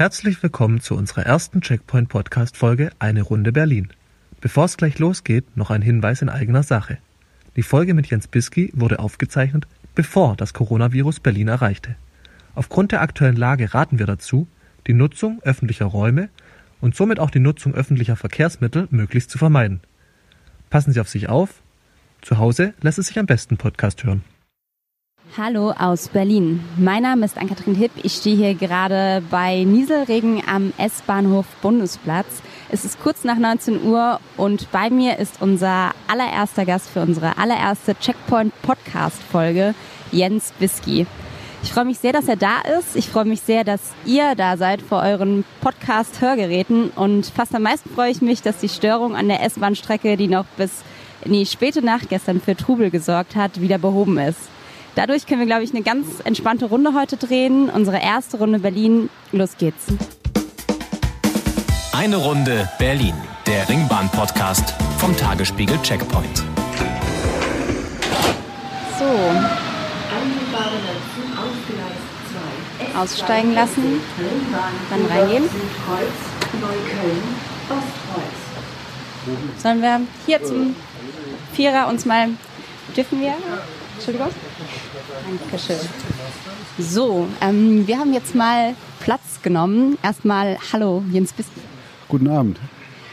[0.00, 3.90] Herzlich willkommen zu unserer ersten Checkpoint Podcast Folge Eine Runde Berlin.
[4.40, 6.96] Bevor es gleich losgeht, noch ein Hinweis in eigener Sache.
[7.54, 11.96] Die Folge mit Jens Bisky wurde aufgezeichnet, bevor das Coronavirus Berlin erreichte.
[12.54, 14.48] Aufgrund der aktuellen Lage raten wir dazu,
[14.86, 16.30] die Nutzung öffentlicher Räume
[16.80, 19.80] und somit auch die Nutzung öffentlicher Verkehrsmittel möglichst zu vermeiden.
[20.70, 21.60] Passen Sie auf sich auf.
[22.22, 24.24] Zu Hause lässt es sich am besten Podcast hören.
[25.38, 26.64] Hallo aus Berlin.
[26.76, 27.92] Mein Name ist Ann-Kathrin Hipp.
[28.02, 32.26] Ich stehe hier gerade bei Nieselregen am S-Bahnhof Bundesplatz.
[32.68, 37.38] Es ist kurz nach 19 Uhr und bei mir ist unser allererster Gast für unsere
[37.38, 39.76] allererste Checkpoint Podcast Folge,
[40.10, 41.06] Jens Bisky.
[41.62, 42.96] Ich freue mich sehr, dass er da ist.
[42.96, 46.90] Ich freue mich sehr, dass ihr da seid vor euren Podcast-Hörgeräten.
[46.90, 50.46] Und fast am meisten freue ich mich, dass die Störung an der S-Bahn-Strecke, die noch
[50.56, 50.82] bis
[51.24, 54.40] in die späte Nacht gestern für Trubel gesorgt hat, wieder behoben ist.
[54.94, 57.70] Dadurch können wir, glaube ich, eine ganz entspannte Runde heute drehen.
[57.70, 59.08] Unsere erste Runde Berlin.
[59.32, 59.86] Los geht's.
[61.92, 63.14] Eine Runde Berlin,
[63.46, 66.38] der Ringbahn-Podcast vom Tagesspiegel Checkpoint.
[68.98, 69.04] So,
[72.98, 74.00] aussteigen lassen,
[74.90, 75.44] dann reingehen.
[79.58, 80.74] Sollen wir hier zum
[81.52, 82.28] Vierer uns mal,
[82.96, 83.34] dürfen wir?
[83.96, 84.30] Entschuldigung.
[85.24, 85.76] Dankeschön.
[86.78, 89.98] So, ähm, wir haben jetzt mal Platz genommen.
[90.02, 91.60] Erstmal Hallo, Jens Bisky.
[92.08, 92.58] Guten Abend.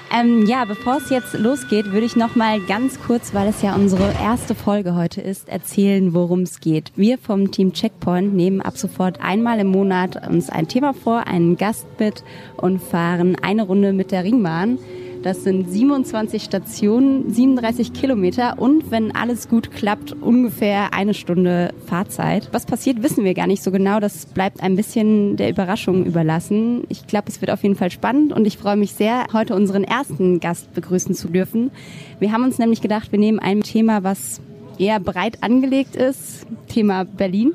[0.09, 3.75] Ähm, ja, bevor es jetzt losgeht, würde ich noch mal ganz kurz, weil es ja
[3.75, 6.93] unsere erste Folge heute ist, erzählen, worum es geht.
[6.95, 11.57] Wir vom Team Checkpoint nehmen ab sofort einmal im Monat uns ein Thema vor, einen
[11.57, 12.23] Gast mit
[12.55, 14.79] und fahren eine Runde mit der Ringbahn.
[15.27, 22.47] Das sind 27 Stationen, 37 Kilometer und wenn alles gut klappt, ungefähr eine Stunde Fahrzeit.
[22.53, 23.99] Was passiert, wissen wir gar nicht so genau.
[23.99, 26.85] Das bleibt ein bisschen der Überraschung überlassen.
[26.87, 29.83] Ich glaube, es wird auf jeden Fall spannend und ich freue mich sehr, heute unseren
[29.83, 31.71] ersten Gast begrüßen zu dürfen.
[32.19, 34.39] Wir haben uns nämlich gedacht, wir nehmen ein Thema, was
[34.79, 37.51] eher breit angelegt ist, Thema Berlin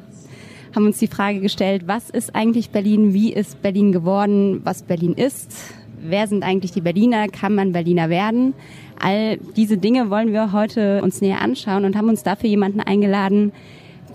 [0.74, 5.12] haben uns die Frage gestellt, was ist eigentlich Berlin, wie ist Berlin geworden, was Berlin
[5.12, 5.52] ist,
[6.02, 8.54] wer sind eigentlich die Berliner, kann man Berliner werden.
[9.00, 13.52] All diese Dinge wollen wir heute uns näher anschauen und haben uns dafür jemanden eingeladen,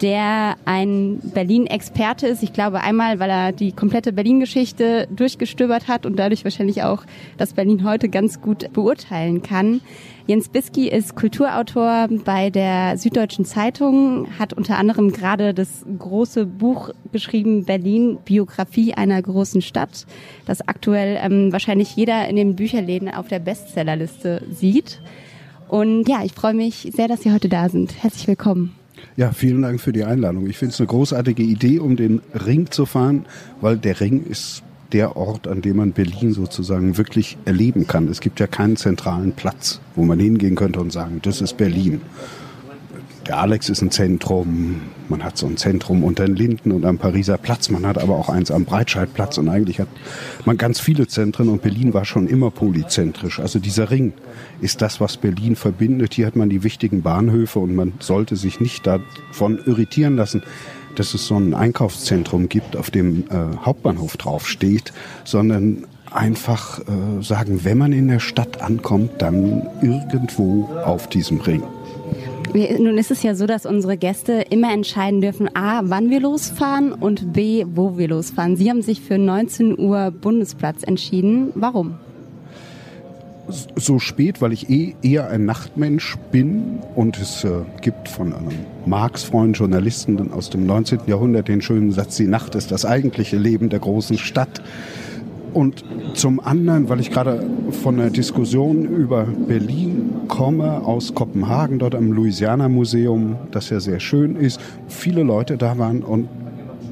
[0.01, 2.43] der ein Berlin-Experte ist.
[2.43, 7.03] Ich glaube einmal, weil er die komplette Berlin-Geschichte durchgestöbert hat und dadurch wahrscheinlich auch
[7.37, 9.81] das Berlin heute ganz gut beurteilen kann.
[10.27, 16.89] Jens Bisky ist Kulturautor bei der Süddeutschen Zeitung, hat unter anderem gerade das große Buch
[17.13, 20.05] geschrieben, Berlin, Biografie einer großen Stadt,
[20.45, 24.99] das aktuell ähm, wahrscheinlich jeder in den Bücherläden auf der Bestsellerliste sieht.
[25.69, 28.03] Und ja, ich freue mich sehr, dass Sie heute da sind.
[28.03, 28.75] Herzlich willkommen.
[29.15, 30.47] Ja, vielen Dank für die Einladung.
[30.47, 33.25] Ich finde es eine großartige Idee, um den Ring zu fahren,
[33.61, 34.61] weil der Ring ist
[34.93, 38.07] der Ort, an dem man Berlin sozusagen wirklich erleben kann.
[38.07, 42.01] Es gibt ja keinen zentralen Platz, wo man hingehen könnte und sagen, das ist Berlin.
[43.27, 46.97] Der Alex ist ein Zentrum, man hat so ein Zentrum unter den Linden und am
[46.97, 49.89] Pariser Platz, man hat aber auch eins am Breitscheidplatz und eigentlich hat
[50.45, 53.41] man ganz viele Zentren und Berlin war schon immer polyzentrisch.
[53.41, 54.13] Also dieser Ring
[54.61, 56.13] ist das, was Berlin verbindet.
[56.13, 60.41] Hier hat man die wichtigen Bahnhöfe und man sollte sich nicht davon irritieren lassen,
[60.99, 64.93] dass es so ein Einkaufszentrum gibt, auf dem äh, Hauptbahnhof draufsteht,
[65.23, 71.63] sondern einfach äh, sagen, wenn man in der Stadt ankommt, dann irgendwo auf diesem Ring.
[72.53, 76.93] Nun ist es ja so, dass unsere Gäste immer entscheiden dürfen, a, wann wir losfahren
[76.93, 78.55] und b, wo wir losfahren.
[78.55, 81.51] Sie haben sich für 19 Uhr Bundesplatz entschieden.
[81.55, 81.95] Warum?
[83.75, 88.53] So spät, weil ich eh eher ein Nachtmensch bin und es äh, gibt von einem
[88.85, 91.01] Marx-Freund, Journalisten aus dem 19.
[91.07, 94.61] Jahrhundert den schönen Satz, die Nacht ist das eigentliche Leben der großen Stadt.
[95.53, 97.43] Und zum anderen, weil ich gerade
[97.81, 103.99] von einer Diskussion über Berlin komme, aus Kopenhagen, dort am Louisiana Museum, das ja sehr
[103.99, 106.27] schön ist, viele Leute da waren und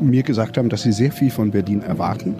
[0.01, 2.35] mir gesagt haben, dass sie sehr viel von Berlin erwarten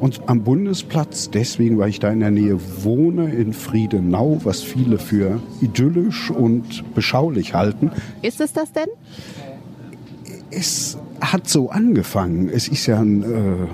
[0.00, 4.98] und am Bundesplatz, deswegen, weil ich da in der Nähe wohne, in Friedenau, was viele
[4.98, 7.90] für idyllisch und beschaulich halten.
[8.22, 8.88] Ist es das denn?
[10.50, 12.48] Es hat so angefangen.
[12.48, 13.66] Es ist ja ein äh,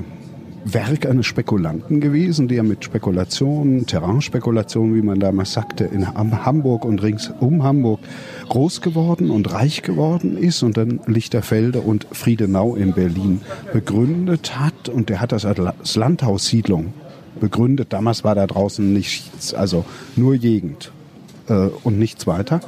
[0.64, 7.02] Werk eines Spekulanten gewesen, der mit Spekulationen, Terrainspekulationen, wie man damals sagte, in Hamburg und
[7.02, 8.00] rings um Hamburg
[8.48, 13.40] groß geworden und reich geworden ist und dann Lichterfelde und Friedenau in Berlin
[13.72, 14.88] begründet hat.
[14.88, 16.92] Und der hat das als Landhaussiedlung
[17.40, 17.92] begründet.
[17.92, 19.84] Damals war da draußen nichts, also
[20.16, 20.92] nur Gegend
[21.48, 22.60] äh, und nichts weiter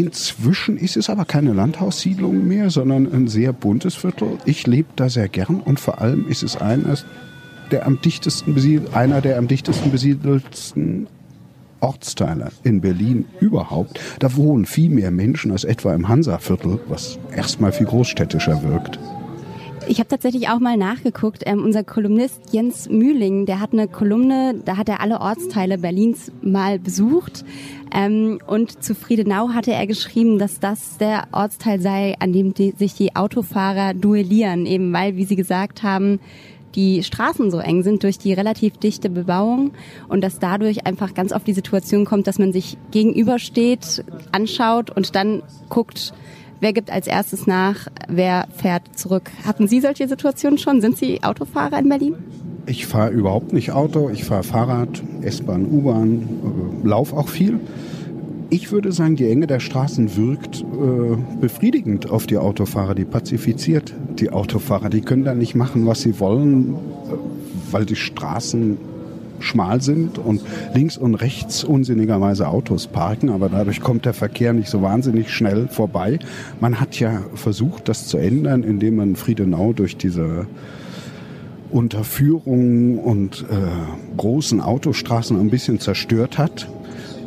[0.00, 4.38] Inzwischen ist es aber keine Landhaussiedlung mehr, sondern ein sehr buntes Viertel.
[4.44, 7.04] Ich lebe da sehr gern und vor allem ist es eines
[7.72, 8.54] der am dichtesten
[8.94, 11.08] einer der am dichtesten besiedelsten
[11.80, 14.00] Ortsteile in Berlin überhaupt.
[14.20, 19.00] Da wohnen viel mehr Menschen als etwa im Hansaviertel, was erstmal viel großstädtischer wirkt.
[19.88, 21.44] Ich habe tatsächlich auch mal nachgeguckt.
[21.46, 26.30] Ähm, unser Kolumnist Jens Mühling, der hat eine Kolumne, da hat er alle Ortsteile Berlins
[26.42, 27.42] mal besucht.
[27.90, 32.74] Ähm, und zu Friedenau hatte er geschrieben, dass das der Ortsteil sei, an dem die,
[32.76, 36.20] sich die Autofahrer duellieren, eben weil, wie sie gesagt haben,
[36.74, 39.72] die Straßen so eng sind durch die relativ dichte Bebauung
[40.08, 45.14] und dass dadurch einfach ganz oft die Situation kommt, dass man sich gegenübersteht, anschaut und
[45.14, 46.12] dann guckt,
[46.60, 49.30] wer gibt als erstes nach, wer fährt zurück.
[49.44, 50.80] Hatten Sie solche Situationen schon?
[50.80, 52.14] Sind Sie Autofahrer in Berlin?
[52.66, 57.60] Ich fahre überhaupt nicht Auto, ich fahre Fahrrad, S-Bahn, U-Bahn, äh, lauf auch viel.
[58.50, 63.94] Ich würde sagen, die Enge der Straßen wirkt äh, befriedigend auf die Autofahrer, die pazifiziert
[64.18, 64.90] die Autofahrer.
[64.90, 68.78] Die können da nicht machen, was sie wollen, äh, weil die Straßen
[69.40, 70.42] schmal sind und
[70.74, 75.68] links und rechts unsinnigerweise Autos parken, aber dadurch kommt der Verkehr nicht so wahnsinnig schnell
[75.68, 76.18] vorbei.
[76.60, 80.46] Man hat ja versucht, das zu ändern, indem man Friedenau durch diese
[81.70, 86.68] Unterführungen und äh, großen Autostraßen ein bisschen zerstört hat.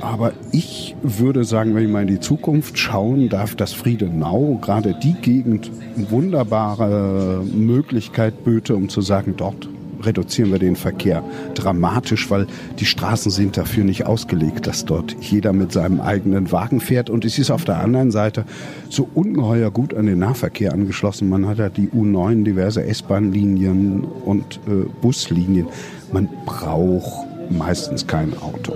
[0.01, 4.95] Aber ich würde sagen, wenn ich mal in die Zukunft schauen darf, dass Friedenau, gerade
[5.01, 9.69] die Gegend, eine wunderbare Möglichkeit böte, um zu sagen, dort
[10.05, 12.47] reduzieren wir den Verkehr dramatisch, weil
[12.79, 17.09] die Straßen sind dafür nicht ausgelegt, dass dort jeder mit seinem eigenen Wagen fährt.
[17.09, 18.45] Und es ist auf der anderen Seite
[18.89, 21.29] so ungeheuer gut an den Nahverkehr angeschlossen.
[21.29, 25.67] Man hat ja die U9, diverse S-Bahn-Linien und äh, Buslinien.
[26.11, 28.73] Man braucht meistens kein Auto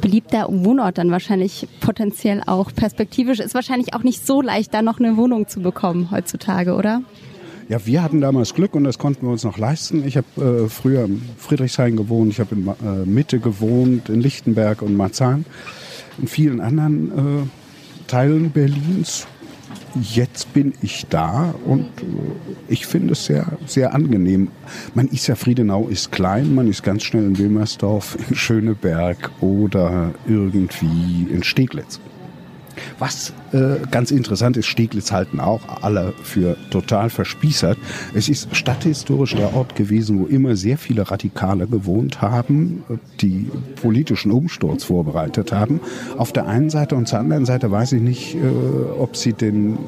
[0.00, 3.40] beliebter Wohnort dann wahrscheinlich potenziell auch perspektivisch.
[3.40, 7.02] Ist wahrscheinlich auch nicht so leicht, da noch eine Wohnung zu bekommen heutzutage, oder?
[7.68, 10.02] Ja, wir hatten damals Glück und das konnten wir uns noch leisten.
[10.06, 14.80] Ich habe äh, früher in Friedrichshain gewohnt, ich habe in äh, Mitte gewohnt, in Lichtenberg
[14.80, 15.44] und Marzahn,
[16.18, 19.26] in vielen anderen äh, Teilen Berlins
[20.00, 22.04] jetzt bin ich da und äh,
[22.68, 24.48] ich finde es sehr, sehr angenehm.
[24.94, 30.12] Man ist ja, Friedenau ist klein, man ist ganz schnell in Wilmersdorf, in Schöneberg oder
[30.26, 32.00] irgendwie in Steglitz.
[32.98, 37.78] Was äh, ganz interessant ist, Steglitz halten auch alle für total verspießert.
[38.14, 42.84] Es ist stadthistorisch der Ort gewesen, wo immer sehr viele Radikale gewohnt haben,
[43.20, 45.80] die politischen Umsturz vorbereitet haben.
[46.16, 48.38] Auf der einen Seite und zur anderen Seite weiß ich nicht, äh,
[48.98, 49.78] ob sie den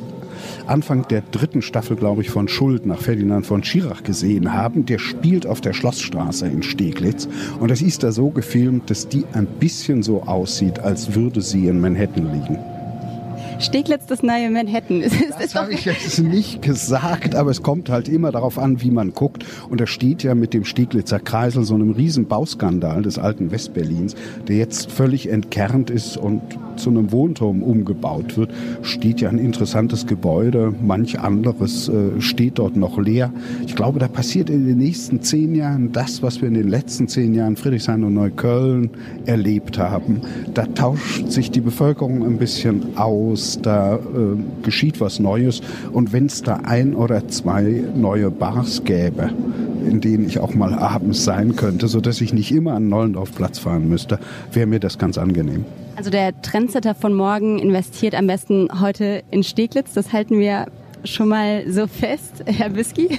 [0.67, 4.87] Anfang der dritten Staffel, glaube ich, von Schuld nach Ferdinand von Schirach gesehen haben.
[4.87, 7.29] Der spielt auf der Schlossstraße in Steglitz.
[7.59, 11.67] Und das ist da so gefilmt, dass die ein bisschen so aussieht, als würde sie
[11.67, 12.59] in Manhattan liegen.
[13.61, 15.03] Steglitz das neue Manhattan.
[15.03, 18.91] Das, das habe ich jetzt nicht gesagt, aber es kommt halt immer darauf an, wie
[18.91, 19.45] man guckt.
[19.69, 24.15] Und da steht ja mit dem Steglitzer Kreisel so einem riesen Bauskandal des alten Westberlins,
[24.49, 26.41] der jetzt völlig entkernt ist und
[26.77, 28.51] zu einem Wohnturm umgebaut wird,
[28.83, 30.75] steht ja ein interessantes Gebäude.
[30.83, 33.33] Manch anderes äh, steht dort noch leer.
[33.67, 37.09] Ich glaube, da passiert in den nächsten zehn Jahren das, was wir in den letzten
[37.09, 38.91] zehn Jahren Friedrichshain und Neukölln
[39.27, 40.23] erlebt haben.
[40.55, 43.99] Da tauscht sich die Bevölkerung ein bisschen aus, da äh,
[44.63, 45.61] geschieht was Neues.
[45.93, 49.31] Und wenn es da ein oder zwei neue Bars gäbe,
[49.89, 53.89] in denen ich auch mal abends sein könnte, sodass ich nicht immer an Nollendorfplatz fahren
[53.89, 54.19] müsste,
[54.53, 55.65] wäre mir das ganz angenehm.
[55.97, 59.93] Also der Trendsetter von morgen investiert am besten heute in Steglitz.
[59.93, 60.67] Das halten wir
[61.05, 63.19] schon mal so fest, Herr Biski.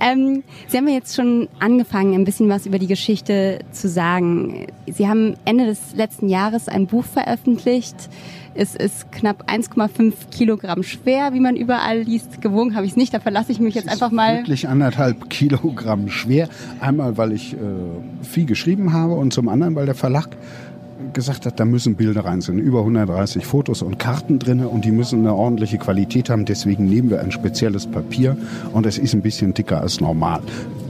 [0.00, 4.66] Ähm, Sie haben ja jetzt schon angefangen, ein bisschen was über die Geschichte zu sagen.
[4.86, 7.96] Sie haben Ende des letzten Jahres ein Buch veröffentlicht.
[8.54, 12.40] Es ist knapp 1,5 Kilogramm schwer, wie man überall liest.
[12.40, 14.38] Gewogen habe ich es nicht, da verlasse ich mich jetzt einfach mal.
[14.38, 16.48] Wirklich anderthalb Kilogramm schwer.
[16.80, 17.56] Einmal, weil ich äh,
[18.22, 20.28] viel geschrieben habe und zum anderen, weil der Verlag
[21.12, 22.58] gesagt hat, da müssen Bilder rein sind.
[22.58, 26.44] Über 130 Fotos und Karten drin und die müssen eine ordentliche Qualität haben.
[26.44, 28.36] Deswegen nehmen wir ein spezielles Papier
[28.72, 30.40] und es ist ein bisschen dicker als normal.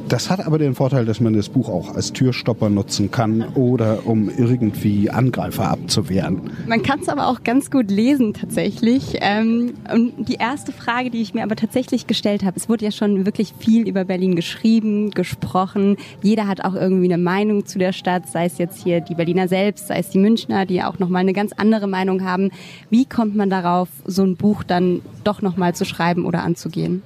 [0.08, 4.06] Das hat aber den Vorteil, dass man das Buch auch als Türstopper nutzen kann oder
[4.06, 6.50] um irgendwie Angreifer abzuwehren.
[6.68, 9.18] Man kann es aber auch ganz gut lesen tatsächlich.
[9.20, 12.90] Ähm, und die erste Frage, die ich mir aber tatsächlich gestellt habe, es wurde ja
[12.90, 15.96] schon wirklich viel über Berlin geschrieben, gesprochen.
[16.22, 19.48] Jeder hat auch irgendwie eine Meinung zu der Stadt, sei es jetzt hier die Berliner
[19.48, 22.50] selbst, sei es die Münchner, die auch nochmal eine ganz andere Meinung haben.
[22.90, 27.02] Wie kommt man darauf, so ein Buch dann doch nochmal zu schreiben oder anzugehen?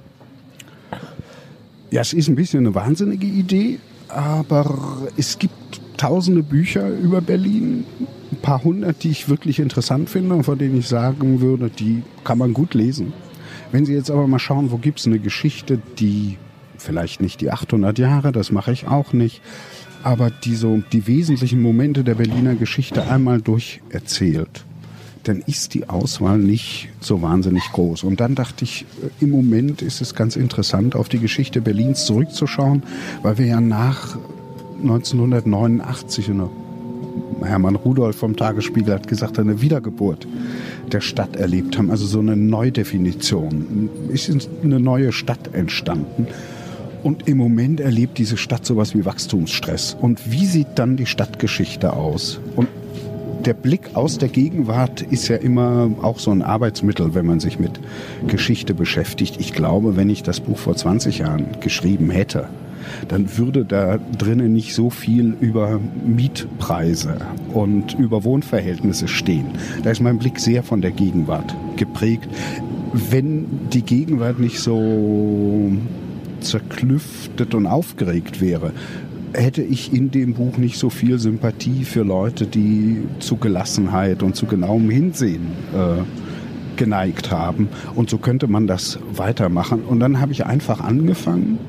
[1.91, 3.79] Ja, es ist ein bisschen eine wahnsinnige Idee,
[4.09, 7.83] aber es gibt tausende Bücher über Berlin,
[8.31, 12.03] ein paar hundert, die ich wirklich interessant finde und von denen ich sagen würde, die
[12.23, 13.11] kann man gut lesen.
[13.71, 16.37] Wenn Sie jetzt aber mal schauen, wo gibt es eine Geschichte, die
[16.77, 19.41] vielleicht nicht die 800 Jahre, das mache ich auch nicht,
[20.03, 24.63] aber die so die wesentlichen Momente der Berliner Geschichte einmal durcherzählt,
[25.23, 28.03] dann ist die Auswahl nicht so wahnsinnig groß.
[28.03, 32.05] Und dann dachte ich, äh, im Moment ist es ganz interessant, auf die Geschichte Berlins
[32.05, 32.83] zurückzuschauen,
[33.21, 34.17] weil wir ja nach
[34.81, 36.49] 1989 eine
[37.41, 40.27] Hermann Rudolph vom Tagesspiegel hat gesagt, eine Wiedergeburt
[40.91, 43.89] der Stadt erlebt haben, also so eine Neudefinition.
[44.09, 46.27] Ist eine neue Stadt entstanden.
[47.03, 49.95] Und im Moment erlebt diese Stadt sowas wie Wachstumsstress.
[49.99, 52.41] Und wie sieht dann die Stadtgeschichte aus?
[52.55, 52.67] Und
[53.45, 57.59] der Blick aus der Gegenwart ist ja immer auch so ein Arbeitsmittel, wenn man sich
[57.59, 57.79] mit
[58.27, 59.37] Geschichte beschäftigt.
[59.39, 62.49] Ich glaube, wenn ich das Buch vor 20 Jahren geschrieben hätte,
[63.07, 67.17] dann würde da drinnen nicht so viel über Mietpreise
[67.53, 69.47] und über Wohnverhältnisse stehen.
[69.83, 72.29] Da ist mein Blick sehr von der Gegenwart geprägt.
[72.93, 75.71] Wenn die Gegenwart nicht so
[76.41, 78.71] zerklüftet und aufgeregt wäre,
[79.33, 84.35] hätte ich in dem Buch nicht so viel Sympathie für Leute, die zu Gelassenheit und
[84.35, 86.01] zu genauem Hinsehen äh,
[86.77, 87.69] geneigt haben.
[87.95, 89.81] Und so könnte man das weitermachen.
[89.81, 91.59] Und dann habe ich einfach angefangen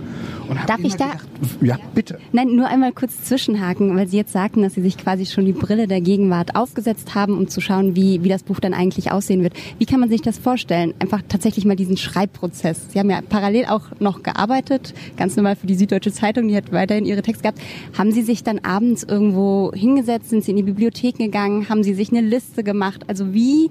[0.67, 1.07] Darf ich da?
[1.07, 1.29] Gedacht,
[1.61, 2.19] ja, bitte.
[2.33, 5.53] Nein, nur einmal kurz zwischenhaken, weil Sie jetzt sagten, dass Sie sich quasi schon die
[5.53, 9.43] Brille der Gegenwart aufgesetzt haben, um zu schauen, wie, wie das Buch dann eigentlich aussehen
[9.43, 9.55] wird.
[9.79, 10.95] Wie kann man sich das vorstellen?
[10.99, 12.91] Einfach tatsächlich mal diesen Schreibprozess.
[12.91, 16.73] Sie haben ja parallel auch noch gearbeitet, ganz normal für die Süddeutsche Zeitung, die hat
[16.73, 17.61] weiterhin ihre Texte gehabt.
[17.97, 21.95] Haben Sie sich dann abends irgendwo hingesetzt, sind Sie in die Bibliothek gegangen, haben Sie
[21.95, 23.03] sich eine Liste gemacht?
[23.07, 23.71] Also wie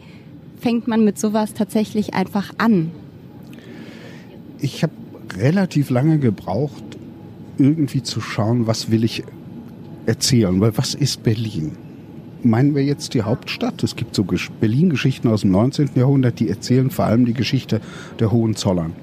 [0.60, 2.92] fängt man mit sowas tatsächlich einfach an?
[4.62, 4.94] Ich habe
[5.38, 6.84] relativ lange gebraucht,
[7.58, 9.24] irgendwie zu schauen, was will ich
[10.06, 11.74] erzählen, weil was ist Berlin?
[12.42, 13.84] Meinen wir jetzt die Hauptstadt?
[13.84, 14.26] Es gibt so
[14.62, 15.90] Berlin-Geschichten aus dem 19.
[15.96, 17.82] Jahrhundert, die erzählen vor allem die Geschichte
[18.20, 18.94] der Hohenzollern.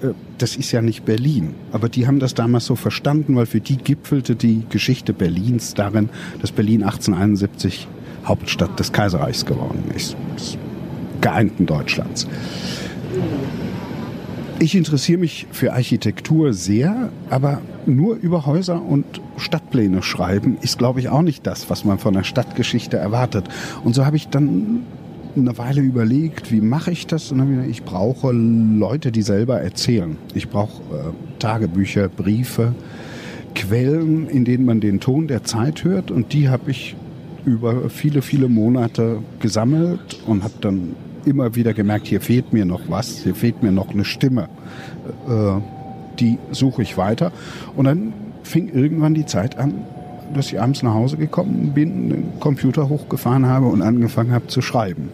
[0.00, 0.08] Äh,
[0.38, 3.76] das ist ja nicht Berlin, aber die haben das damals so verstanden, weil für die
[3.76, 6.08] gipfelte die Geschichte Berlins darin,
[6.40, 7.88] dass Berlin 1871
[8.24, 10.56] Hauptstadt des Kaiserreichs geworden ist, des
[11.20, 12.26] geeinten Deutschlands.
[14.60, 19.04] Ich interessiere mich für Architektur sehr, aber nur über Häuser und
[19.36, 23.44] Stadtpläne schreiben ist, glaube ich, auch nicht das, was man von der Stadtgeschichte erwartet.
[23.84, 24.82] Und so habe ich dann
[25.36, 27.30] eine Weile überlegt, wie mache ich das?
[27.30, 30.16] Und dann gedacht, ich brauche Leute, die selber erzählen.
[30.34, 32.74] Ich brauche äh, Tagebücher, Briefe,
[33.54, 36.10] Quellen, in denen man den Ton der Zeit hört.
[36.10, 36.96] Und die habe ich
[37.44, 40.96] über viele, viele Monate gesammelt und habe dann
[41.26, 44.48] immer wieder gemerkt, hier fehlt mir noch was, hier fehlt mir noch eine Stimme.
[45.28, 45.60] Äh,
[46.18, 47.32] die suche ich weiter.
[47.76, 49.74] Und dann fing irgendwann die Zeit an,
[50.34, 54.60] dass ich abends nach Hause gekommen bin, den Computer hochgefahren habe und angefangen habe zu
[54.60, 55.08] schreiben.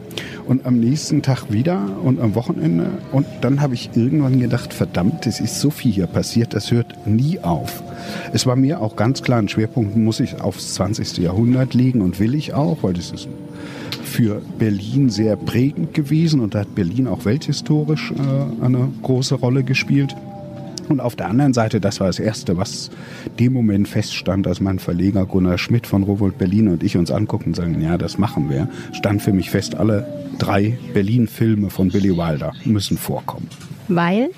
[0.46, 2.86] Und am nächsten Tag wieder und am Wochenende.
[3.12, 7.06] Und dann habe ich irgendwann gedacht, verdammt, es ist so viel hier passiert, das hört
[7.06, 7.82] nie auf.
[8.32, 11.18] Es war mir auch ganz klar, ein Schwerpunkt muss ich aufs 20.
[11.18, 13.28] Jahrhundert legen und will ich auch, weil das ist
[14.14, 19.64] für Berlin sehr prägend gewesen und da hat Berlin auch welthistorisch äh, eine große Rolle
[19.64, 20.14] gespielt.
[20.88, 22.90] Und auf der anderen Seite, das war das Erste, was
[23.40, 27.46] dem Moment feststand, als mein Verleger Gunnar Schmidt von Rowold Berlin und ich uns angucken
[27.46, 30.06] und sagen, ja, das machen wir, stand für mich fest, alle
[30.38, 33.48] drei Berlin-Filme von Billy Wilder müssen vorkommen.
[33.88, 34.30] Weil?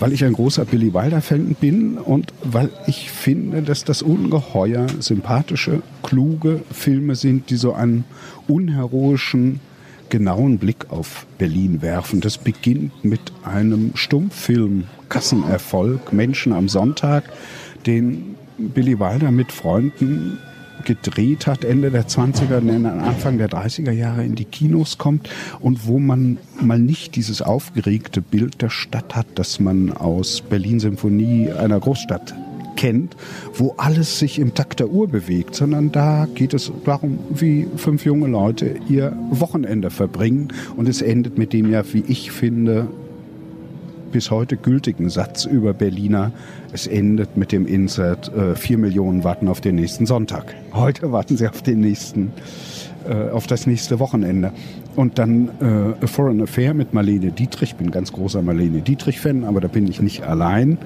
[0.00, 5.82] Weil ich ein großer Billy Wilder-Fan bin und weil ich finde, dass das ungeheuer sympathische,
[6.02, 8.04] kluge Filme sind, die so einen
[8.48, 9.60] unheroischen,
[10.08, 12.20] genauen Blick auf Berlin werfen.
[12.20, 17.24] Das beginnt mit einem Stummfilm, Kassenerfolg, Menschen am Sonntag,
[17.86, 20.38] den Billy Wilder mit Freunden
[20.84, 25.28] gedreht hat, Ende der 20er, Anfang der 30er Jahre in die Kinos kommt
[25.60, 30.80] und wo man mal nicht dieses aufgeregte Bild der Stadt hat, das man aus Berlin
[30.80, 32.34] Symphonie einer Großstadt
[32.76, 33.14] kennt,
[33.54, 38.06] wo alles sich im Takt der Uhr bewegt, sondern da geht es darum, wie fünf
[38.06, 42.88] junge Leute ihr Wochenende verbringen und es endet mit dem ja, wie ich finde,
[44.10, 46.32] bis heute gültigen Satz über Berliner.
[46.72, 50.54] Es endet mit dem Insert, äh, vier Millionen warten auf den nächsten Sonntag.
[50.72, 52.32] Heute warten sie auf den nächsten,
[53.08, 54.52] äh, auf das nächste Wochenende.
[54.96, 57.70] Und dann äh, A Foreign Affair mit Marlene Dietrich.
[57.70, 60.78] Ich bin ganz großer Marlene Dietrich-Fan, aber da bin ich nicht allein.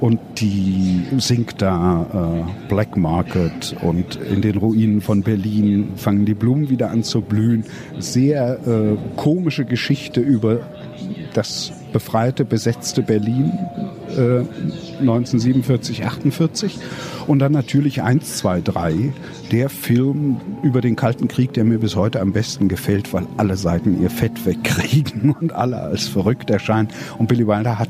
[0.00, 6.34] Und die singt da äh, Black Market und in den Ruinen von Berlin fangen die
[6.34, 7.64] Blumen wieder an zu blühen.
[7.98, 10.60] Sehr äh, komische Geschichte über
[11.34, 13.52] das befreite, besetzte Berlin
[14.10, 14.44] äh,
[15.00, 16.78] 1947, 48
[17.26, 19.12] und dann natürlich 1, 2, 3,
[19.50, 23.56] der Film über den Kalten Krieg, der mir bis heute am besten gefällt, weil alle
[23.56, 26.88] Seiten ihr Fett wegkriegen und alle als verrückt erscheinen.
[27.18, 27.88] Und Billy Wilder hat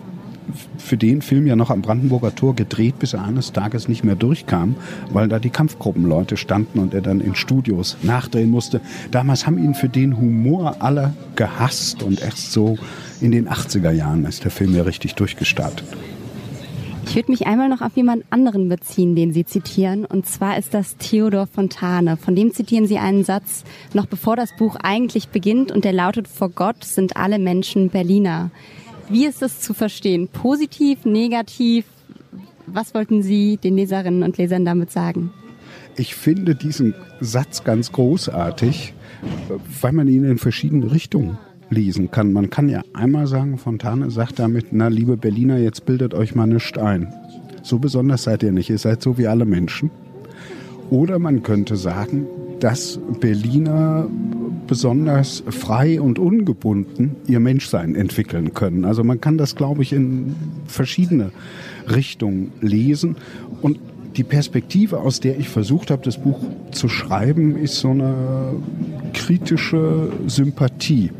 [0.78, 4.16] für den Film ja noch am Brandenburger Tor gedreht, bis er eines Tages nicht mehr
[4.16, 4.76] durchkam,
[5.10, 8.80] weil da die Kampfgruppenleute standen und er dann in Studios nachdrehen musste.
[9.10, 12.78] Damals haben ihn für den Humor alle gehasst und erst so
[13.20, 15.84] in den 80er Jahren ist der Film ja richtig durchgestartet.
[17.06, 20.06] Ich würde mich einmal noch auf jemand anderen beziehen, den Sie zitieren.
[20.06, 22.16] Und zwar ist das Theodor Fontane.
[22.16, 25.70] Von dem zitieren Sie einen Satz, noch bevor das Buch eigentlich beginnt.
[25.72, 28.50] Und der lautet, vor Gott sind alle Menschen Berliner.
[29.08, 30.28] Wie ist das zu verstehen?
[30.28, 31.84] Positiv, negativ?
[32.66, 35.30] Was wollten Sie den Leserinnen und Lesern damit sagen?
[35.96, 38.94] Ich finde diesen Satz ganz großartig,
[39.80, 42.32] weil man ihn in verschiedene Richtungen lesen kann.
[42.32, 46.46] Man kann ja einmal sagen, Fontane sagt damit, na liebe Berliner, jetzt bildet euch mal
[46.46, 47.12] nichts ein.
[47.62, 49.90] So besonders seid ihr nicht, ihr seid so wie alle Menschen.
[50.90, 52.26] Oder man könnte sagen,
[52.60, 54.08] dass Berliner
[54.66, 58.84] besonders frei und ungebunden ihr Menschsein entwickeln können.
[58.84, 60.34] Also man kann das, glaube ich, in
[60.66, 61.32] verschiedene
[61.88, 63.16] Richtungen lesen.
[63.60, 63.78] Und
[64.16, 66.38] die Perspektive, aus der ich versucht habe, das Buch
[66.70, 68.14] zu schreiben, ist so eine
[69.14, 71.10] kritische Sympathie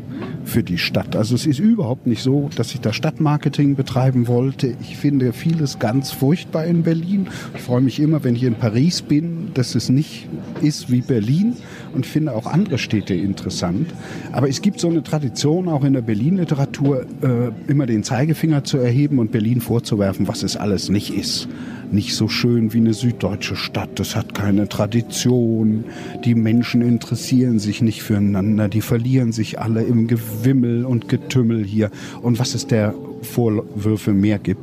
[0.45, 1.15] für die Stadt.
[1.15, 4.75] Also es ist überhaupt nicht so, dass ich da Stadtmarketing betreiben wollte.
[4.81, 7.27] Ich finde vieles ganz furchtbar in Berlin.
[7.55, 10.27] Ich freue mich immer, wenn ich in Paris bin, dass es nicht
[10.61, 11.55] ist wie Berlin
[11.93, 13.87] und finde auch andere Städte interessant.
[14.31, 18.77] Aber es gibt so eine Tradition auch in der Berlin-Literatur, äh, immer den Zeigefinger zu
[18.77, 21.47] erheben und Berlin vorzuwerfen, was es alles nicht ist
[21.93, 23.99] nicht so schön wie eine süddeutsche Stadt.
[23.99, 25.85] Es hat keine Tradition.
[26.25, 28.67] Die Menschen interessieren sich nicht füreinander.
[28.67, 31.91] Die verlieren sich alle im Gewimmel und Getümmel hier.
[32.21, 34.61] Und was es der Vorwürfe mehr gibt.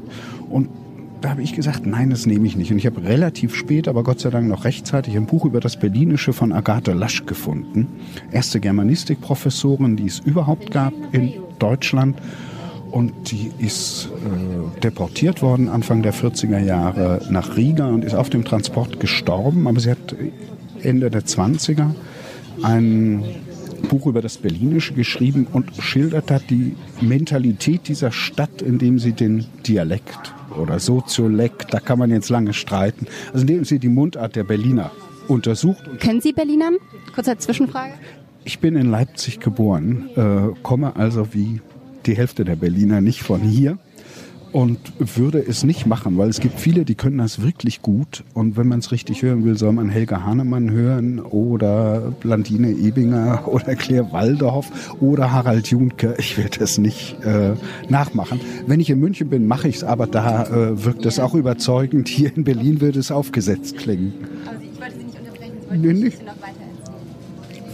[0.49, 0.68] Und
[1.20, 2.72] da habe ich gesagt, nein, das nehme ich nicht.
[2.72, 5.78] Und ich habe relativ spät, aber Gott sei Dank noch rechtzeitig, ein Buch über das
[5.78, 7.88] Berlinische von Agathe Lasch gefunden.
[8.32, 12.16] Erste Germanistikprofessorin, die es überhaupt gab in Deutschland
[12.90, 18.30] und die ist äh, deportiert worden Anfang der 40er Jahre nach Riga und ist auf
[18.30, 19.66] dem Transport gestorben.
[19.66, 20.14] Aber sie hat
[20.82, 21.91] Ende der 20er
[22.62, 23.25] ein
[23.88, 29.47] Buch über das Berlinische geschrieben und schildert hat die Mentalität dieser Stadt, indem sie den
[29.67, 34.45] Dialekt oder Soziolekt, da kann man jetzt lange streiten, also indem sie die Mundart der
[34.45, 34.91] Berliner
[35.28, 35.82] untersucht.
[36.00, 36.71] Können Sie Berliner?
[37.14, 37.95] Kurze Zwischenfrage.
[38.45, 41.60] Ich bin in Leipzig geboren, äh, komme also wie
[42.06, 43.78] die Hälfte der Berliner nicht von hier
[44.52, 48.25] und würde es nicht machen, weil es gibt viele, die können das wirklich gut.
[48.34, 53.47] Und wenn man es richtig hören will, soll man Helga Hahnemann hören oder Blandine Ebinger
[53.47, 56.15] oder Claire Waldorf oder Harald Junke.
[56.19, 57.52] Ich werde es nicht äh,
[57.89, 58.41] nachmachen.
[58.67, 62.08] Wenn ich in München bin, mache ich es, aber da äh, wirkt es auch überzeugend.
[62.08, 64.15] Hier in Berlin würde es aufgesetzt klingen.
[64.47, 66.26] Aber ich wollte Sie nicht unterbrechen, Sie wollten nee, nicht.
[66.26, 66.59] noch weiter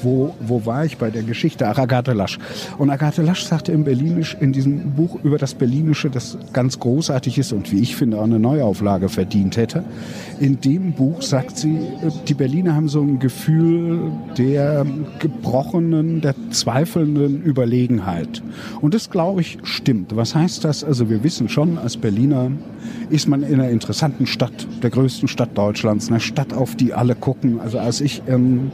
[0.06, 1.68] wo, wo war ich bei der Geschichte?
[1.68, 2.38] Ach, Agathe Lasch.
[2.78, 7.38] Und Agathe Lasch sagte im Berlinisch, in diesem Buch über das Berlinische, das ganz großartig
[7.38, 9.84] ist und wie ich finde auch eine Neuauflage verdient hätte.
[10.38, 11.78] In dem Buch sagt sie,
[12.28, 14.86] die Berliner haben so ein Gefühl der
[15.18, 18.42] gebrochenen, der zweifelnden Überlegenheit.
[18.80, 20.14] Und das, glaube ich, stimmt.
[20.14, 20.84] Was heißt das?
[20.84, 22.52] Also wir wissen schon, als Berliner
[23.10, 27.16] ist man in einer interessanten Stadt, der größten Stadt Deutschlands, einer Stadt, auf die alle
[27.16, 27.60] gucken.
[27.60, 28.70] Also als ich ähm,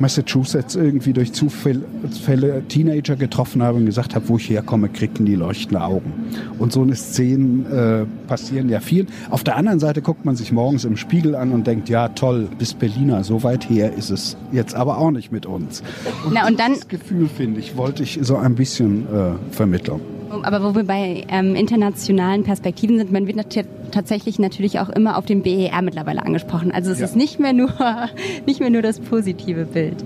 [0.00, 5.34] Massachusetts irgendwie durch Zufälle Teenager getroffen habe und gesagt habe, wo ich herkomme, kriegen die
[5.34, 6.12] leuchtende Augen.
[6.58, 9.06] Und so eine Szenen äh, passieren ja viel.
[9.30, 12.48] Auf der anderen Seite guckt man sich morgens im Spiegel an und denkt, ja toll,
[12.58, 15.82] bis Berliner, so weit her ist es jetzt aber auch nicht mit uns.
[16.24, 20.00] Und, Na, und dann, das Gefühl, finde ich, wollte ich so ein bisschen äh, vermitteln.
[20.42, 23.36] Aber wo wir bei ähm, internationalen Perspektiven sind, man wird
[23.90, 26.72] tatsächlich natürlich auch immer auf den BER mittlerweile angesprochen.
[26.72, 27.06] Also es ja.
[27.06, 27.70] ist nicht mehr nur
[28.46, 30.04] nicht mehr nur das positive Bild.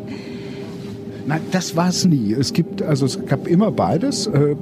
[1.27, 2.33] Nein, das war es nie.
[2.33, 4.27] Es gibt also es gab immer beides.
[4.27, 4.57] Äh,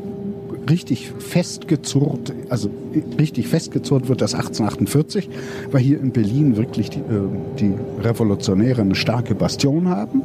[0.68, 2.70] richtig festgezurrt, also
[3.18, 5.28] richtig festgezurrt wird das 1848,
[5.70, 7.28] weil hier in Berlin wirklich die, äh,
[7.58, 10.22] die Revolutionäre eine starke Bastion haben.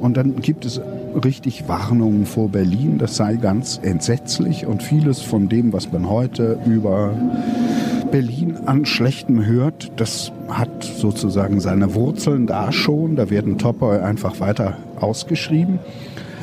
[0.00, 0.80] Und dann gibt es
[1.24, 6.58] richtig Warnungen vor Berlin, das sei ganz entsetzlich und vieles von dem, was man heute
[6.66, 7.14] über
[8.12, 13.16] Berlin an Schlechtem hört, das hat sozusagen seine Wurzeln da schon.
[13.16, 15.78] Da werden Topoi einfach weiter ausgeschrieben.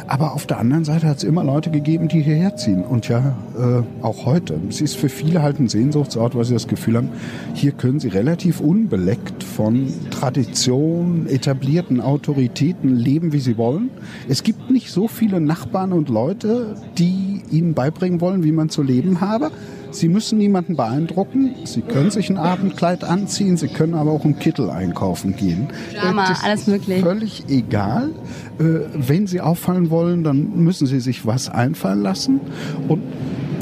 [0.07, 2.83] Aber auf der anderen Seite hat es immer Leute gegeben, die hierher ziehen.
[2.83, 4.59] Und ja, äh, auch heute.
[4.67, 7.09] Es ist für viele halt ein Sehnsuchtsort, weil sie das Gefühl haben,
[7.53, 13.91] hier können sie relativ unbeleckt von Tradition, etablierten Autoritäten leben, wie sie wollen.
[14.27, 18.81] Es gibt nicht so viele Nachbarn und Leute, die ihnen beibringen wollen, wie man zu
[18.81, 19.51] leben habe.
[19.91, 21.55] Sie müssen niemanden beeindrucken.
[21.65, 23.57] Sie können sich ein Abendkleid anziehen.
[23.57, 25.69] Sie können aber auch einen Kittel einkaufen gehen.
[25.99, 27.01] Drama, Das alles möglich.
[27.01, 28.11] Völlig egal.
[28.59, 32.39] Äh, Wenn Sie auffallen wollen, dann müssen Sie sich was einfallen lassen.
[32.87, 33.01] Und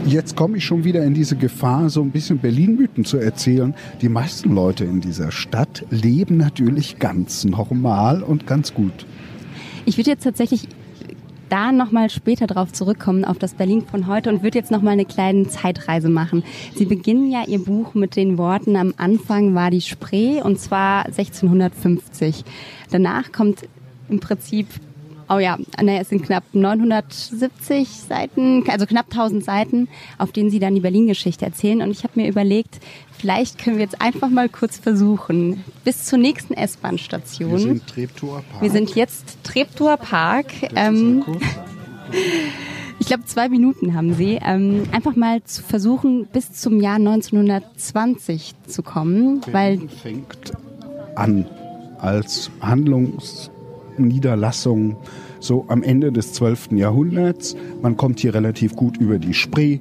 [0.06, 3.74] jetzt komme ich schon wieder in diese Gefahr, so ein bisschen Berlin-Mythen zu erzählen.
[4.02, 9.06] Die meisten Leute in dieser Stadt leben natürlich ganz normal und ganz gut.
[9.86, 10.68] Ich würde jetzt tatsächlich
[11.50, 15.06] da nochmal später drauf zurückkommen, auf das Berlin von heute und würde jetzt nochmal eine
[15.06, 16.44] kleine Zeitreise machen.
[16.76, 21.06] Sie beginnen ja Ihr Buch mit den Worten, am Anfang war die Spree und zwar
[21.06, 22.44] 1650.
[22.92, 23.68] Danach kommt
[24.10, 24.68] im Prinzip,
[25.30, 30.60] oh ja, naja, es sind knapp 970 Seiten, also knapp 1000 Seiten, auf denen Sie
[30.60, 32.80] dann die Berlin-Geschichte erzählen und ich habe mir überlegt,
[33.20, 37.52] vielleicht können wir jetzt einfach mal kurz versuchen, bis zur nächsten S-Bahn-Station.
[37.52, 38.62] Wir sind Treptower Park.
[38.62, 40.46] Wir sind jetzt Treptower Park.
[40.76, 41.26] Ähm,
[43.00, 44.40] ich glaube, zwei Minuten haben Sie.
[44.44, 50.54] Ähm, einfach mal zu versuchen, bis zum Jahr 1920 zu kommen, weil Berlin fängt
[51.16, 51.46] an
[52.00, 54.98] als Handlungsniederlassung
[55.39, 56.71] so am Ende des 12.
[56.71, 57.56] Jahrhunderts.
[57.82, 59.80] Man kommt hier relativ gut über die Spree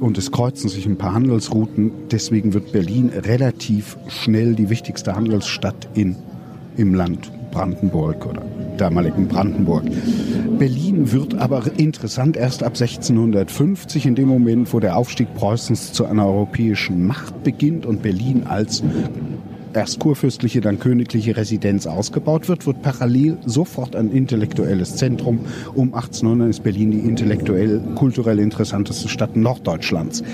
[0.00, 1.90] und es kreuzen sich ein paar Handelsrouten.
[2.10, 6.16] Deswegen wird Berlin relativ schnell die wichtigste Handelsstadt in,
[6.76, 8.42] im Land Brandenburg oder
[8.76, 9.84] damaligen Brandenburg.
[10.58, 16.04] Berlin wird aber interessant erst ab 1650, in dem Moment, wo der Aufstieg Preußens zu
[16.04, 18.82] einer europäischen Macht beginnt und Berlin als
[19.76, 25.40] erst kurfürstliche, dann königliche Residenz ausgebaut wird, wird parallel sofort ein intellektuelles Zentrum.
[25.74, 30.24] Um 1800 ist Berlin die intellektuell, kulturell interessanteste Stadt Norddeutschlands.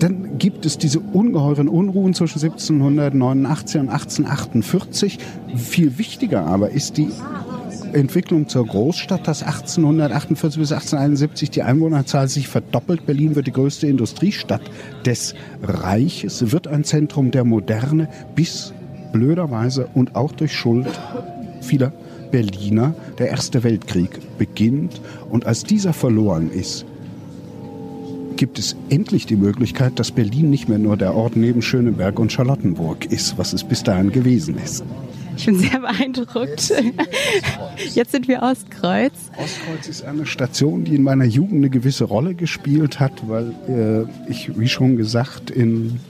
[0.00, 5.18] Dann gibt es diese ungeheuren Unruhen zwischen 1789 und 1848.
[5.56, 7.10] Viel wichtiger aber ist die
[7.92, 13.06] Entwicklung zur Großstadt, dass 1848 bis 1871 die Einwohnerzahl sich verdoppelt.
[13.06, 14.62] Berlin wird die größte Industriestadt
[15.04, 18.72] des Reiches, wird ein Zentrum der Moderne, bis
[19.12, 20.88] blöderweise und auch durch Schuld
[21.60, 21.92] vieler
[22.30, 25.00] Berliner der Erste Weltkrieg beginnt.
[25.30, 26.84] Und als dieser verloren ist,
[28.36, 32.32] gibt es endlich die Möglichkeit, dass Berlin nicht mehr nur der Ort neben Schöneberg und
[32.32, 34.82] Charlottenburg ist, was es bis dahin gewesen ist.
[35.36, 36.72] ich bin sehr beeindruckt.
[37.94, 39.12] Jetzt sind wir Ostkreuz.
[39.36, 44.30] Ostkreuz ist eine Station, die in meiner Jugend eine gewisse Rolle gespielt hat, weil äh,
[44.30, 46.00] ich, wie schon gesagt, in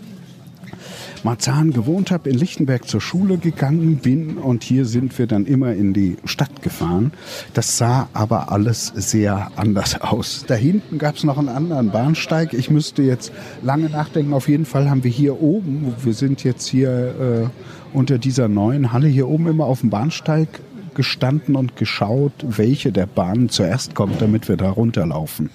[1.24, 5.72] Marzahn gewohnt habe, in Lichtenberg zur Schule gegangen bin und hier sind wir dann immer
[5.74, 7.12] in die Stadt gefahren.
[7.54, 10.44] Das sah aber alles sehr anders aus.
[10.46, 12.54] Da hinten gab es noch einen anderen Bahnsteig.
[12.54, 14.32] Ich müsste jetzt lange nachdenken.
[14.32, 17.50] Auf jeden Fall haben wir hier oben, wir sind jetzt hier
[17.94, 20.48] äh, unter dieser neuen Halle hier oben immer auf dem Bahnsteig
[20.94, 25.50] gestanden und geschaut, welche der Bahnen zuerst kommt, damit wir da runterlaufen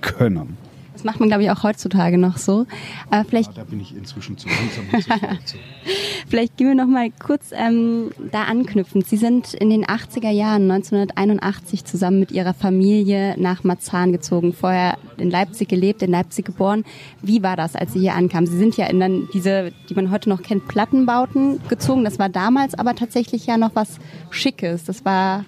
[0.00, 0.56] können.
[1.00, 2.66] Das macht man, glaube ich, auch heutzutage noch so.
[3.08, 5.18] Aber vielleicht Da bin ich inzwischen zu langsam.
[6.28, 9.00] Vielleicht gehen wir noch mal kurz ähm, da anknüpfen.
[9.00, 14.52] Sie sind in den 80er Jahren 1981 zusammen mit Ihrer Familie nach Marzahn gezogen.
[14.52, 16.84] Vorher in Leipzig gelebt, in Leipzig geboren.
[17.22, 18.46] Wie war das, als Sie hier ankamen?
[18.46, 22.04] Sie sind ja in dann diese, die man heute noch kennt, Plattenbauten gezogen.
[22.04, 24.84] Das war damals aber tatsächlich ja noch was Schickes.
[24.84, 25.46] Das war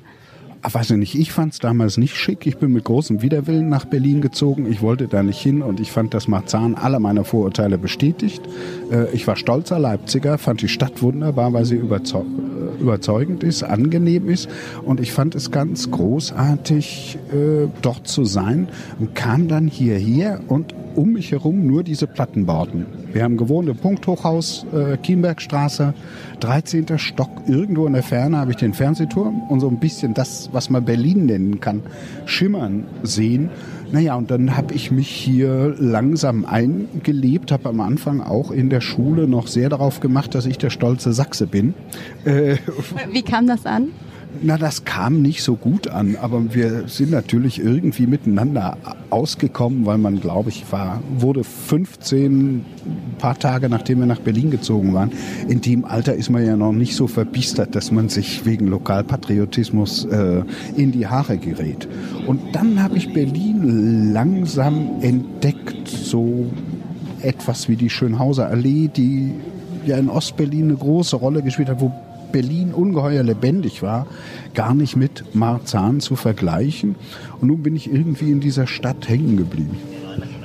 [0.64, 2.46] Ach, weiß ich nicht, ich fand es damals nicht schick.
[2.46, 4.70] Ich bin mit großem Widerwillen nach Berlin gezogen.
[4.70, 8.42] Ich wollte da nicht hin und ich fand, dass Marzahn alle meine Vorurteile bestätigt.
[8.88, 14.28] Äh, ich war stolzer Leipziger, fand die Stadt wunderbar, weil sie äh, überzeugend ist, angenehm
[14.28, 14.48] ist.
[14.84, 18.68] Und ich fand es ganz großartig, äh, dort zu sein
[19.00, 22.86] und kam dann hierher und um mich herum nur diese Plattenbauten.
[23.12, 25.92] Wir haben gewohnt im Punkthochhaus, äh, Kienbergstraße,
[26.40, 26.98] 13.
[26.98, 27.30] Stock.
[27.46, 30.84] Irgendwo in der Ferne habe ich den Fernsehturm und so ein bisschen das, was man
[30.84, 31.82] Berlin nennen kann,
[32.24, 33.50] schimmern sehen.
[33.92, 38.80] Naja, und dann habe ich mich hier langsam eingelebt, habe am Anfang auch in der
[38.80, 41.74] Schule noch sehr darauf gemacht, dass ich der stolze Sachse bin.
[42.24, 42.56] Äh,
[43.10, 43.88] Wie kam das an?
[44.40, 48.76] Na, das kam nicht so gut an, aber wir sind natürlich irgendwie miteinander
[49.10, 52.64] ausgekommen, weil man, glaube ich, war, wurde 15, ein
[53.18, 55.12] paar Tage nachdem wir nach Berlin gezogen waren.
[55.48, 60.06] In dem Alter ist man ja noch nicht so verbiestert, dass man sich wegen Lokalpatriotismus
[60.06, 60.42] äh,
[60.76, 61.88] in die Haare gerät.
[62.26, 66.46] Und dann habe ich Berlin langsam entdeckt, so
[67.20, 69.32] etwas wie die Schönhauser Allee, die
[69.86, 71.92] ja in Ostberlin eine große Rolle gespielt hat, wo
[72.32, 74.06] Berlin ungeheuer lebendig war,
[74.54, 76.96] gar nicht mit Marzahn zu vergleichen.
[77.40, 79.76] Und nun bin ich irgendwie in dieser Stadt hängen geblieben.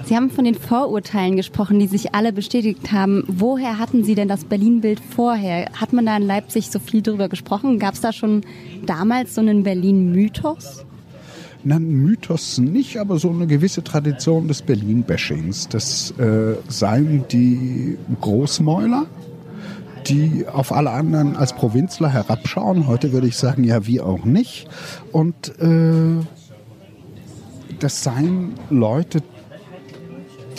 [0.05, 3.25] Sie haben von den Vorurteilen gesprochen, die sich alle bestätigt haben.
[3.27, 5.69] Woher hatten Sie denn das Berlin-Bild vorher?
[5.73, 7.77] Hat man da in Leipzig so viel drüber gesprochen?
[7.77, 8.43] Gab es da schon
[8.85, 10.85] damals so einen Berlin-Mythos?
[11.65, 15.67] Na, ein Mythos nicht, aber so eine gewisse Tradition des Berlin-Bashings.
[15.67, 19.07] Das äh, seien die Großmäuler,
[20.09, 22.87] die auf alle anderen als Provinzler herabschauen.
[22.87, 24.67] Heute würde ich sagen, ja, wie auch nicht.
[25.11, 26.23] Und äh,
[27.79, 29.21] das seien Leute,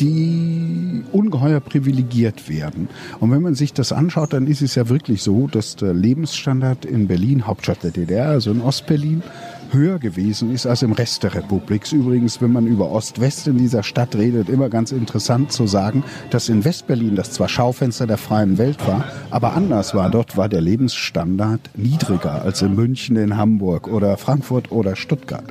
[0.00, 2.88] die ungeheuer privilegiert werden.
[3.20, 6.84] Und wenn man sich das anschaut, dann ist es ja wirklich so, dass der Lebensstandard
[6.84, 9.22] in Berlin, Hauptstadt der DDR, also in Ostberlin,
[9.70, 11.90] höher gewesen ist als im Rest der Republik.
[11.92, 16.48] Übrigens, wenn man über Ost-West in dieser Stadt redet, immer ganz interessant zu sagen, dass
[16.48, 20.10] in Westberlin das zwar Schaufenster der freien Welt war, aber anders war.
[20.10, 25.44] Dort war der Lebensstandard niedriger als in München, in Hamburg oder Frankfurt oder Stuttgart.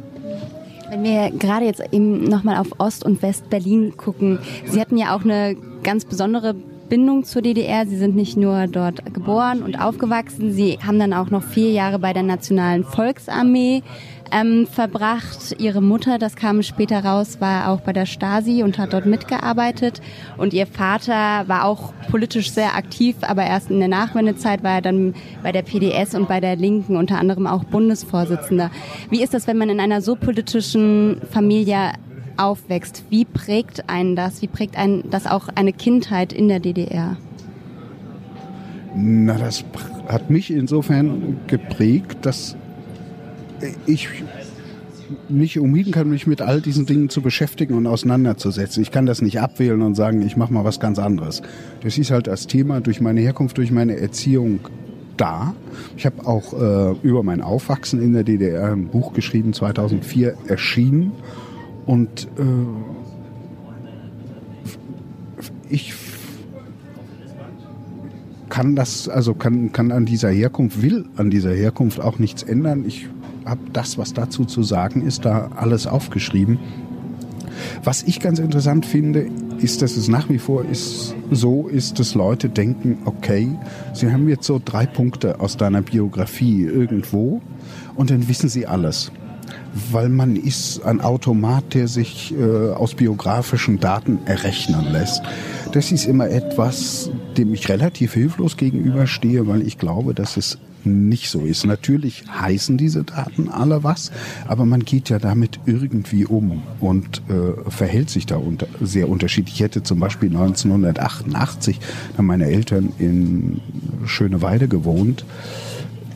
[0.90, 5.24] Wenn wir gerade jetzt eben nochmal auf Ost- und West-Berlin gucken, Sie hatten ja auch
[5.24, 6.56] eine ganz besondere
[6.90, 7.86] Bindung zur DDR.
[7.86, 12.00] Sie sind nicht nur dort geboren und aufgewachsen, Sie haben dann auch noch vier Jahre
[12.00, 13.84] bei der Nationalen Volksarmee
[14.32, 15.56] ähm, verbracht.
[15.60, 20.02] Ihre Mutter, das kam später raus, war auch bei der Stasi und hat dort mitgearbeitet.
[20.38, 24.82] Und ihr Vater war auch politisch sehr aktiv, aber erst in der Nachwendezeit war er
[24.82, 28.72] dann bei der PDS und bei der Linken unter anderem auch Bundesvorsitzender.
[29.10, 31.94] Wie ist das, wenn man in einer so politischen Familie
[32.38, 33.04] aufwächst?
[33.10, 34.42] Wie prägt einen das?
[34.42, 37.18] Wie prägt einen das auch eine Kindheit in der DDR?
[38.96, 39.64] Na, das
[40.08, 42.56] hat mich insofern geprägt, dass
[43.86, 44.10] ich
[45.30, 48.84] nicht umhieden kann, mich mit all diesen Dingen zu beschäftigen und auseinanderzusetzen.
[48.84, 51.42] Ich kann das nicht abwählen und sagen, ich mache mal was ganz anderes.
[51.82, 54.60] Das ist halt als Thema durch meine Herkunft, durch meine Erziehung
[55.16, 55.56] da.
[55.96, 61.12] Ich habe auch äh, über mein Aufwachsen in der DDR ein Buch geschrieben, 2004 erschienen.
[61.88, 62.42] Und äh,
[65.70, 65.94] ich
[68.50, 72.86] kann das, also kann, kann an dieser Herkunft, will an dieser Herkunft auch nichts ändern.
[72.86, 73.08] Ich
[73.46, 76.60] habe das, was dazu zu sagen ist, da alles aufgeschrieben.
[77.84, 82.14] Was ich ganz interessant finde, ist, dass es nach wie vor ist, so ist, dass
[82.16, 83.50] Leute denken, okay,
[83.94, 87.42] sie haben jetzt so drei Punkte aus deiner Biografie irgendwo
[87.96, 89.12] und dann wissen sie alles.
[89.92, 95.22] Weil man ist ein Automat, der sich äh, aus biografischen Daten errechnen lässt.
[95.72, 101.30] Das ist immer etwas, dem ich relativ hilflos gegenüberstehe, weil ich glaube, dass es nicht
[101.30, 101.66] so ist.
[101.66, 104.12] Natürlich heißen diese Daten alle was,
[104.48, 109.56] aber man geht ja damit irgendwie um und äh, verhält sich da unter, sehr unterschiedlich.
[109.56, 111.80] Ich hätte zum Beispiel 1988,
[112.16, 113.62] da meine Eltern in
[114.06, 115.26] Schöneweide gewohnt,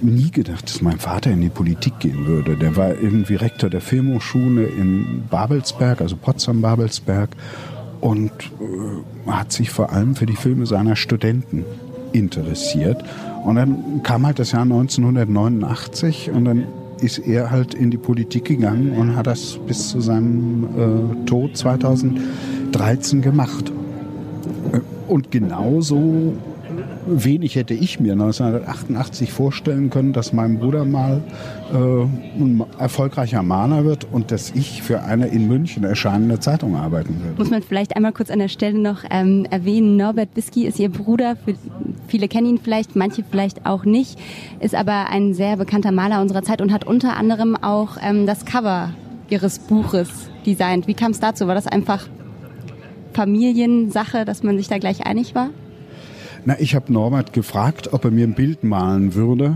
[0.03, 2.55] nie gedacht, dass mein Vater in die Politik gehen würde.
[2.55, 7.29] Der war irgendwie Rektor der Filmhochschule in Babelsberg, also Potsdam-Babelsberg
[7.99, 11.65] und äh, hat sich vor allem für die Filme seiner Studenten
[12.11, 13.03] interessiert.
[13.45, 16.65] Und dann kam halt das Jahr 1989 und dann
[16.99, 21.57] ist er halt in die Politik gegangen und hat das bis zu seinem äh, Tod
[21.57, 23.71] 2013 gemacht.
[24.71, 26.33] Äh, und genauso
[27.05, 31.21] wenig hätte ich mir 1988 vorstellen können, dass mein Bruder mal
[31.71, 37.21] äh, ein erfolgreicher Maler wird und dass ich für eine in München erscheinende Zeitung arbeiten
[37.21, 37.37] würde.
[37.37, 40.89] Muss man vielleicht einmal kurz an der Stelle noch ähm, erwähnen, Norbert Bisky ist Ihr
[40.89, 41.55] Bruder, für,
[42.07, 44.19] viele kennen ihn vielleicht, manche vielleicht auch nicht,
[44.59, 48.45] ist aber ein sehr bekannter Maler unserer Zeit und hat unter anderem auch ähm, das
[48.45, 48.93] Cover
[49.29, 50.09] Ihres Buches
[50.45, 50.87] designt.
[50.87, 51.47] Wie kam es dazu?
[51.47, 52.07] War das einfach
[53.13, 55.49] Familiensache, dass man sich da gleich einig war?
[56.43, 59.56] Na, ich habe Norbert gefragt, ob er mir ein Bild malen würde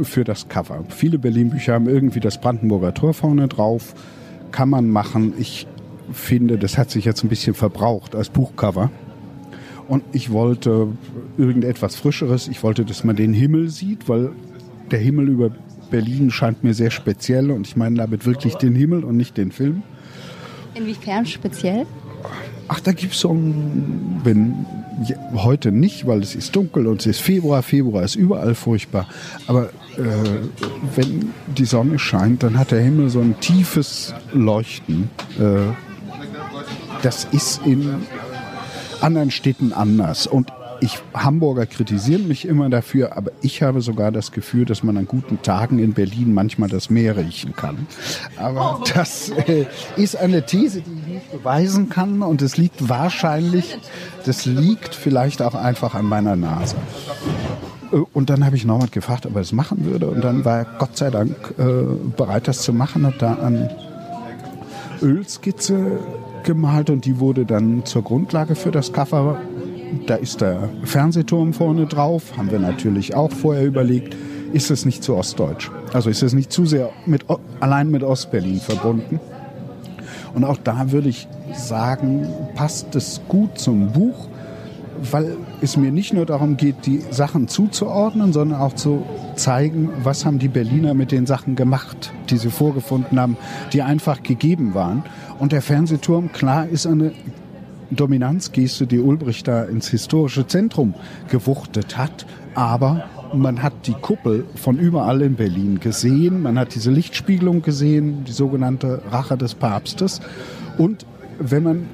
[0.00, 0.84] äh, für das Cover.
[0.88, 3.94] Viele Berlin-Bücher haben irgendwie das Brandenburger Tor vorne drauf.
[4.50, 5.34] Kann man machen.
[5.38, 5.68] Ich
[6.12, 8.90] finde, das hat sich jetzt ein bisschen verbraucht als Buchcover.
[9.86, 10.88] Und ich wollte
[11.38, 12.48] irgendetwas Frischeres.
[12.48, 14.30] Ich wollte, dass man den Himmel sieht, weil
[14.90, 15.50] der Himmel über
[15.92, 17.52] Berlin scheint mir sehr speziell.
[17.52, 19.82] Und ich meine damit wirklich den Himmel und nicht den Film.
[20.74, 21.86] Inwiefern speziell?
[22.72, 24.64] Ach, da gibt's so ein, wenn
[25.34, 27.64] heute nicht, weil es ist dunkel und es ist Februar.
[27.64, 29.08] Februar ist überall furchtbar.
[29.48, 30.02] Aber äh,
[30.94, 35.10] wenn die Sonne scheint, dann hat der Himmel so ein tiefes Leuchten.
[35.36, 35.72] Äh,
[37.02, 37.92] das ist in
[39.00, 40.28] anderen Städten anders.
[40.28, 44.96] Und ich, Hamburger kritisieren mich immer dafür, aber ich habe sogar das Gefühl, dass man
[44.96, 47.86] an guten Tagen in Berlin manchmal das Meer riechen kann.
[48.36, 49.66] Aber das äh,
[49.96, 53.78] ist eine These, die ich nicht beweisen kann und es liegt wahrscheinlich,
[54.24, 56.76] das liegt vielleicht auch einfach an meiner Nase.
[57.92, 60.58] Äh, und dann habe ich Norbert gefragt, ob er es machen würde und dann war
[60.58, 61.62] er Gott sei Dank äh,
[62.16, 63.70] bereit, das zu machen, hat da an
[65.02, 65.98] Ölskizze
[66.42, 69.38] gemalt und die wurde dann zur Grundlage für das Cover
[70.06, 74.16] da ist der Fernsehturm vorne drauf, haben wir natürlich auch vorher überlegt.
[74.52, 75.70] ist es nicht zu ostdeutsch.
[75.92, 77.24] Also ist es nicht zu sehr mit,
[77.60, 79.20] allein mit Ostberlin verbunden.
[80.34, 84.28] Und auch da würde ich sagen, passt es gut zum Buch,
[85.10, 89.02] weil es mir nicht nur darum geht, die Sachen zuzuordnen, sondern auch zu
[89.34, 93.36] zeigen, was haben die Berliner mit den Sachen gemacht, die sie vorgefunden haben,
[93.72, 95.04] die einfach gegeben waren.
[95.38, 97.12] Und der Fernsehturm, klar, ist eine
[97.90, 100.94] Dominanzgeste, die Ulbricht da ins historische Zentrum
[101.28, 106.90] gewuchtet hat, aber man hat die Kuppel von überall in Berlin gesehen, man hat diese
[106.90, 110.20] Lichtspiegelung gesehen, die sogenannte Rache des Papstes.
[110.78, 111.06] Und
[111.38, 111.86] wenn man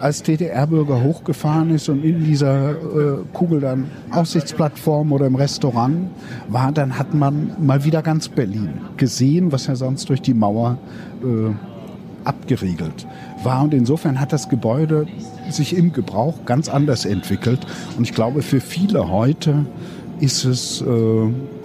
[0.00, 2.74] als DDR-Bürger hochgefahren ist und in dieser äh,
[3.32, 6.10] Kugel dann Aussichtsplattform oder im Restaurant
[6.48, 10.78] war, dann hat man mal wieder ganz Berlin gesehen, was ja sonst durch die Mauer
[11.22, 11.52] äh,
[12.28, 13.06] abgeriegelt
[13.42, 13.62] war.
[13.62, 15.06] Und insofern hat das Gebäude
[15.50, 17.60] sich im Gebrauch ganz anders entwickelt.
[17.96, 19.64] Und ich glaube, für viele heute
[20.20, 20.84] ist es äh,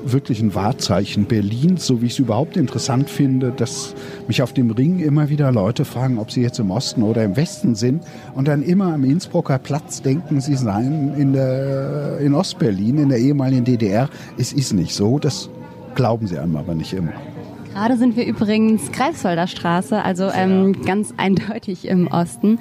[0.05, 3.95] wirklich ein Wahrzeichen Berlins, so wie ich es überhaupt interessant finde, dass
[4.27, 7.35] mich auf dem Ring immer wieder Leute fragen, ob sie jetzt im Osten oder im
[7.35, 8.03] Westen sind
[8.35, 11.33] und dann immer am Innsbrucker Platz denken, sie seien in,
[12.25, 14.09] in Ostberlin, in der ehemaligen DDR.
[14.37, 15.49] Es ist nicht so, das
[15.95, 17.13] glauben sie einem aber nicht immer.
[17.73, 22.59] Gerade sind wir übrigens Greifswalder Straße, also ähm, ganz eindeutig im Osten.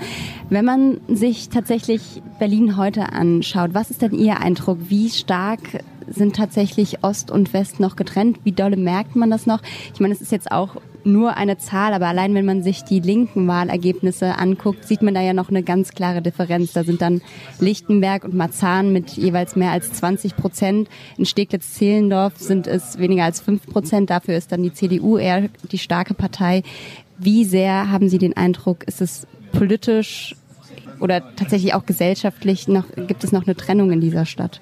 [0.49, 4.79] Wenn man sich tatsächlich Berlin heute anschaut, was ist denn Ihr Eindruck?
[4.89, 8.39] Wie stark sind tatsächlich Ost und West noch getrennt?
[8.45, 9.61] Wie dolle merkt man das noch?
[9.93, 13.01] Ich meine, es ist jetzt auch nur eine Zahl, aber allein wenn man sich die
[13.01, 16.73] linken Wahlergebnisse anguckt, sieht man da ja noch eine ganz klare Differenz.
[16.73, 17.21] Da sind dann
[17.61, 20.89] Lichtenberg und Marzahn mit jeweils mehr als 20 Prozent.
[21.17, 24.11] In Steglitz-Zehlendorf sind es weniger als 5 Prozent.
[24.11, 26.63] Dafür ist dann die CDU eher die starke Partei.
[27.19, 30.35] Wie sehr haben Sie den Eindruck, ist es politisch
[31.01, 34.61] oder tatsächlich auch gesellschaftlich noch, gibt es noch eine Trennung in dieser Stadt?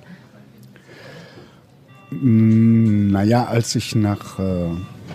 [2.11, 4.71] Hm, naja, als ich nach äh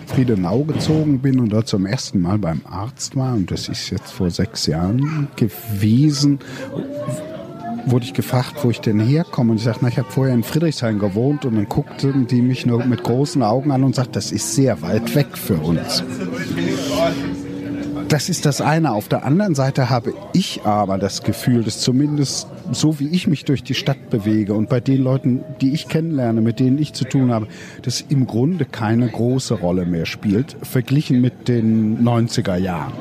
[0.06, 4.12] Friedenau gezogen bin und dort zum ersten Mal beim Arzt war, und das ist jetzt
[4.12, 6.38] vor sechs Jahren gewesen,
[7.86, 9.52] wurde ich gefragt, wo ich denn herkomme.
[9.52, 11.44] Und ich sagte, ich habe vorher in Friedrichshain gewohnt.
[11.44, 14.82] Und dann guckten die mich nur mit großen Augen an und sagten, das ist sehr
[14.82, 16.02] weit weg für uns.
[18.08, 18.92] Das ist das eine.
[18.92, 23.44] Auf der anderen Seite habe ich aber das Gefühl, dass zumindest so wie ich mich
[23.44, 27.04] durch die Stadt bewege und bei den Leuten, die ich kennenlerne, mit denen ich zu
[27.04, 27.46] tun habe,
[27.82, 32.92] das im Grunde keine große Rolle mehr spielt, verglichen mit den 90er Jahren.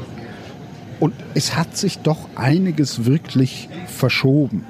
[1.00, 4.64] Und es hat sich doch einiges wirklich verschoben.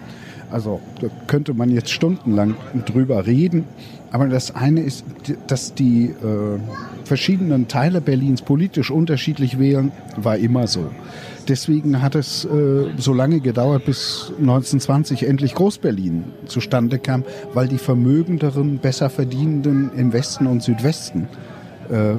[0.52, 2.56] Also da könnte man jetzt stundenlang
[2.86, 3.66] drüber reden.
[4.12, 5.04] Aber das eine ist,
[5.48, 6.60] dass die äh,
[7.04, 10.90] verschiedenen Teile Berlins politisch unterschiedlich wählen, war immer so.
[11.48, 17.78] Deswegen hat es äh, so lange gedauert, bis 1920 endlich Großberlin zustande kam, weil die
[17.78, 21.28] Vermögenderen, besser verdienenden im Westen und Südwesten
[21.90, 22.16] äh,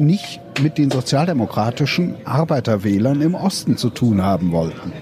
[0.00, 4.92] nicht mit den sozialdemokratischen Arbeiterwählern im Osten zu tun haben wollten.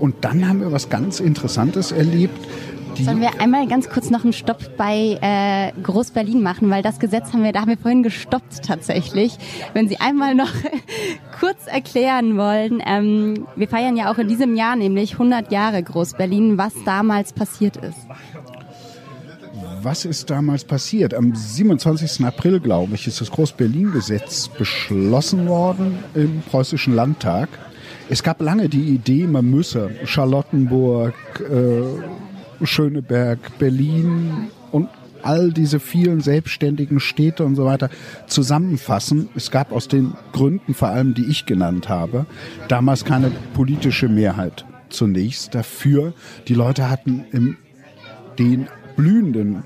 [0.00, 2.38] Und dann haben wir was ganz Interessantes erlebt.
[3.02, 7.32] Sollen wir einmal ganz kurz noch einen Stopp bei äh, Groß-Berlin machen, weil das Gesetz
[7.32, 9.36] haben wir, da haben wir vorhin gestoppt tatsächlich.
[9.72, 10.52] Wenn Sie einmal noch
[11.40, 16.58] kurz erklären wollen, ähm, wir feiern ja auch in diesem Jahr nämlich 100 Jahre Groß-Berlin,
[16.58, 17.98] was damals passiert ist.
[19.82, 21.14] Was ist damals passiert?
[21.14, 22.24] Am 27.
[22.24, 27.48] April, glaube ich, ist das Groß-Berlin-Gesetz beschlossen worden im Preußischen Landtag.
[28.08, 31.82] Es gab lange die Idee, man müsse Charlottenburg, äh,
[32.66, 34.88] Schöneberg, Berlin und
[35.22, 37.88] all diese vielen selbstständigen Städte und so weiter
[38.26, 39.28] zusammenfassen.
[39.34, 42.26] Es gab aus den Gründen, vor allem die ich genannt habe,
[42.68, 46.12] damals keine politische Mehrheit zunächst dafür.
[46.46, 47.56] Die Leute hatten in
[48.38, 49.64] den blühenden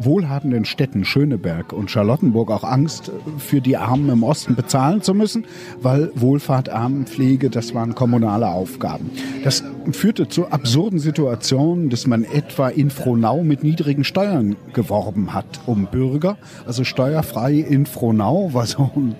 [0.00, 5.44] wohlhabenden Städten Schöneberg und Charlottenburg auch Angst, für die Armen im Osten bezahlen zu müssen,
[5.80, 9.10] weil Wohlfahrt, Armenpflege, das waren kommunale Aufgaben.
[9.44, 15.60] Das führte zu absurden Situationen, dass man etwa in Frohnau mit niedrigen Steuern geworben hat
[15.66, 16.38] um Bürger.
[16.66, 19.14] Also steuerfrei in Frohnau war so ein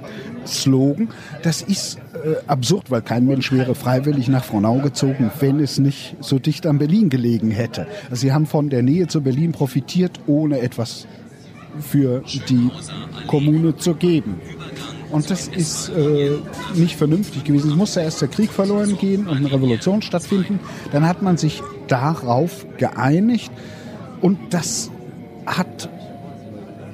[0.46, 1.08] Slogan.
[1.42, 6.16] Das ist äh, absurd, weil kein Mensch wäre freiwillig nach Frohnau gezogen, wenn es nicht
[6.20, 7.86] so dicht an Berlin gelegen hätte.
[8.10, 11.06] Also sie haben von der Nähe zu Berlin profitiert, ohne etwas
[11.80, 12.70] für die
[13.26, 14.40] Kommune zu geben.
[15.10, 16.36] Und das ist äh,
[16.74, 17.70] nicht vernünftig gewesen.
[17.70, 20.60] Es musste erst der Krieg verloren gehen und eine Revolution stattfinden.
[20.92, 23.50] Dann hat man sich darauf geeinigt
[24.20, 24.90] und das
[25.46, 25.88] hat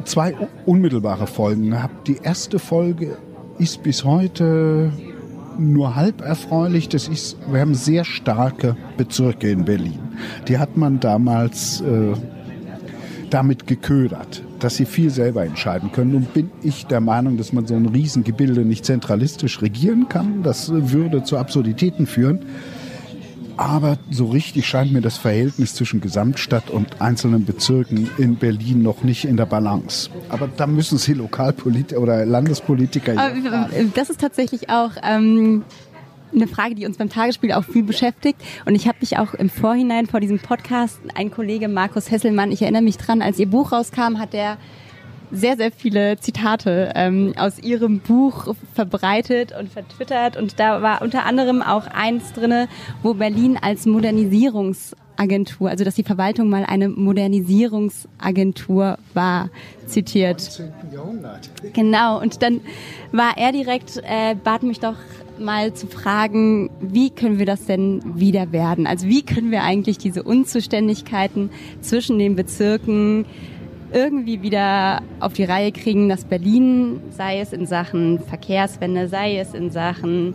[0.05, 2.09] zwei unmittelbare Folgen gehabt.
[2.09, 3.19] Die erste Folge
[3.59, 4.93] ist bis heute
[5.59, 6.89] nur halb erfreulich.
[6.89, 9.99] Das ist, wir haben sehr starke Bezirke in Berlin.
[10.49, 12.13] Die hat man damals äh,
[13.31, 14.43] damit geködert.
[14.61, 16.15] dass sie viel selber entscheiden können.
[16.15, 20.43] Und bin ich der Meinung, dass man so ein Riesengebilde nicht zentralistisch regieren kann.
[20.43, 22.41] Das würde zu Absurditäten führen.
[23.57, 29.03] Aber so richtig scheint mir das Verhältnis zwischen Gesamtstadt und einzelnen Bezirken in Berlin noch
[29.03, 30.11] nicht in der Balance.
[30.29, 33.13] Aber da müssen Sie Lokalpolitiker oder Landespolitiker.
[33.19, 35.65] Aber das ist tatsächlich auch ähm,
[36.35, 38.41] eine Frage, die uns beim Tagesspiel auch viel beschäftigt.
[38.67, 42.63] Und ich habe mich auch im Vorhinein vor diesem Podcast, ein Kollege Markus Hesselmann, ich
[42.63, 44.59] erinnere mich dran, als ihr Buch rauskam, hat der
[45.31, 50.37] sehr, sehr viele Zitate ähm, aus ihrem Buch verbreitet und vertwittert.
[50.37, 52.69] Und da war unter anderem auch eins drinne,
[53.03, 59.51] wo Berlin als Modernisierungsagentur, also dass die Verwaltung mal eine Modernisierungsagentur war,
[59.87, 60.63] zitiert.
[61.73, 62.61] Genau, und dann
[63.13, 64.97] war er direkt, äh, bat mich doch
[65.39, 68.87] mal zu fragen, wie können wir das denn wieder werden?
[68.87, 71.51] Also wie können wir eigentlich diese Unzuständigkeiten
[71.81, 73.27] zwischen den Bezirken
[73.93, 79.55] irgendwie wieder auf die Reihe kriegen, dass Berlin, sei es in Sachen Verkehrswende, sei es
[79.55, 80.35] in Sachen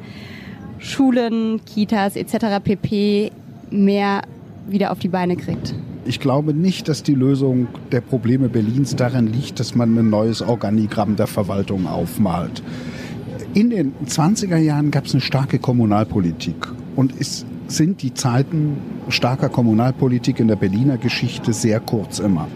[0.79, 2.59] Schulen, Kitas etc.
[2.63, 3.31] pp.
[3.69, 4.21] mehr
[4.67, 5.75] wieder auf die Beine kriegt.
[6.05, 10.41] Ich glaube nicht, dass die Lösung der Probleme Berlins darin liegt, dass man ein neues
[10.41, 12.63] Organigramm der Verwaltung aufmalt.
[13.53, 16.55] In den 20er Jahren gab es eine starke Kommunalpolitik
[16.95, 18.77] und es sind die Zeiten
[19.09, 22.47] starker Kommunalpolitik in der Berliner Geschichte sehr kurz immer.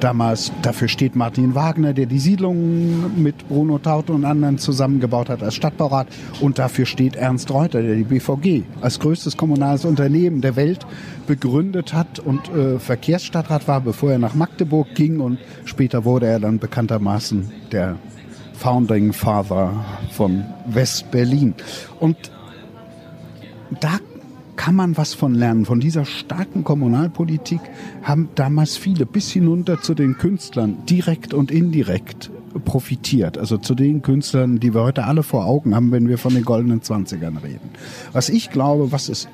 [0.00, 5.42] Damals, dafür steht Martin Wagner, der die Siedlung mit Bruno Taut und anderen zusammengebaut hat
[5.42, 6.08] als Stadtbaurat.
[6.40, 10.86] Und dafür steht Ernst Reuter, der die BVG als größtes kommunales Unternehmen der Welt
[11.26, 15.20] begründet hat und äh, Verkehrsstadtrat war, bevor er nach Magdeburg ging.
[15.20, 17.96] Und später wurde er dann bekanntermaßen der
[18.52, 19.72] Founding Father
[20.12, 21.54] von West-Berlin.
[22.00, 22.16] Und
[23.80, 23.98] da
[24.56, 25.64] kann man was von lernen.
[25.64, 27.60] Von dieser starken Kommunalpolitik
[28.02, 32.30] haben damals viele bis hinunter zu den Künstlern direkt und indirekt
[32.64, 33.38] profitiert.
[33.38, 36.44] Also zu den Künstlern, die wir heute alle vor Augen haben, wenn wir von den
[36.44, 37.70] goldenen Zwanzigern reden.
[38.12, 39.28] Was ich glaube, was es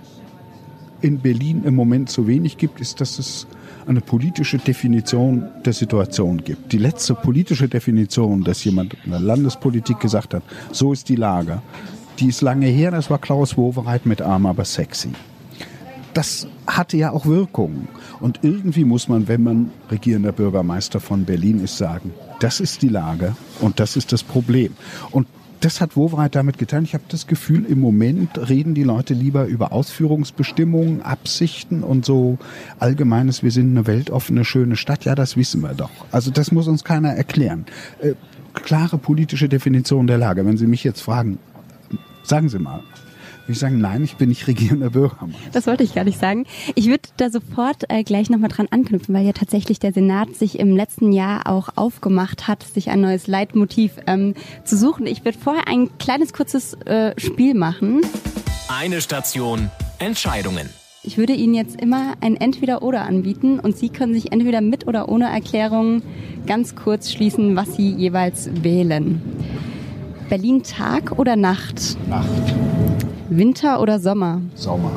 [1.01, 3.47] in Berlin im Moment zu wenig gibt, ist, dass es
[3.87, 6.73] eine politische Definition der Situation gibt.
[6.73, 11.61] Die letzte politische Definition, dass jemand in der Landespolitik gesagt hat, so ist die Lage,
[12.19, 15.11] die ist lange her, das war Klaus Wowereit mit Arm, aber sexy.
[16.15, 17.89] Das hatte ja auch Wirkungen.
[18.21, 22.89] Und irgendwie muss man, wenn man regierender Bürgermeister von Berlin ist, sagen, das ist die
[22.89, 24.75] Lage und das ist das Problem.
[25.11, 25.27] Und
[25.61, 26.83] das hat Wowereit damit getan.
[26.83, 32.39] Ich habe das Gefühl, im Moment reden die Leute lieber über Ausführungsbestimmungen, Absichten und so
[32.81, 35.05] allgemeines, wir sind eine weltoffene, schöne Stadt.
[35.05, 35.91] Ja, das wissen wir doch.
[36.11, 37.67] Also das muss uns keiner erklären.
[38.01, 38.15] Äh,
[38.55, 40.45] klare politische Definition der Lage.
[40.45, 41.39] Wenn Sie mich jetzt fragen,
[42.23, 42.81] Sagen Sie mal.
[43.49, 45.51] Ich sagen, nein, ich bin nicht regierender Bürgermeister.
[45.53, 46.47] Das wollte ich gar nicht sagen.
[46.77, 50.59] Ich würde da sofort äh, gleich nochmal dran anknüpfen, weil ja tatsächlich der Senat sich
[50.59, 54.35] im letzten Jahr auch aufgemacht hat, sich ein neues Leitmotiv ähm,
[54.65, 55.07] zu suchen.
[55.07, 58.03] Ich würde vorher ein kleines kurzes äh, Spiel machen.
[58.69, 60.69] Eine Station, Entscheidungen.
[61.03, 65.09] Ich würde Ihnen jetzt immer ein Entweder-Oder anbieten und Sie können sich entweder mit oder
[65.09, 66.03] ohne Erklärung
[66.47, 69.21] ganz kurz schließen, was Sie jeweils wählen.
[70.33, 71.99] Berlin Tag oder Nacht?
[72.09, 72.27] Nacht.
[73.29, 74.41] Winter oder Sommer?
[74.55, 74.91] Sommer.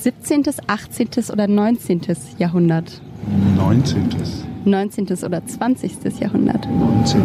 [0.00, 1.10] 17., 18.
[1.32, 2.00] oder 19.
[2.38, 3.00] Jahrhundert?
[3.56, 4.08] 19.
[4.64, 5.06] 19.
[5.24, 6.18] oder 20.
[6.18, 6.66] Jahrhundert?
[6.68, 7.22] 19.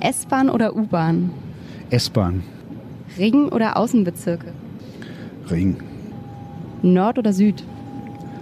[0.00, 1.30] S-Bahn oder U-Bahn?
[1.90, 2.42] S-Bahn.
[3.16, 4.52] Ring oder Außenbezirke?
[5.52, 5.76] Ring.
[6.82, 7.62] Nord oder Süd?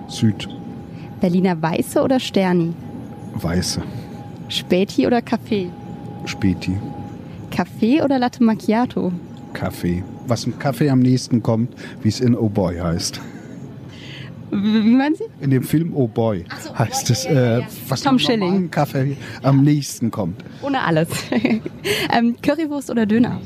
[0.07, 0.49] Süd.
[1.21, 2.73] Berliner Weiße oder Sterni?
[3.35, 3.83] Weiße.
[4.49, 5.69] Späti oder Kaffee?
[6.25, 6.79] Späti.
[7.51, 9.13] Kaffee oder Latte Macchiato?
[9.53, 10.05] Kaffee.
[10.27, 13.21] Was im Kaffee am nächsten kommt, wie es in Oh Boy heißt.
[14.51, 15.25] Wie meinen Sie?
[15.41, 17.67] In dem Film Oh Boy so, heißt oh, es, ja, ja, äh, ja.
[17.89, 18.71] was Tom im Schilling.
[18.71, 20.43] Kaffee am nächsten kommt.
[20.63, 21.09] Ohne alles.
[22.13, 23.41] ähm, Currywurst oder Döner?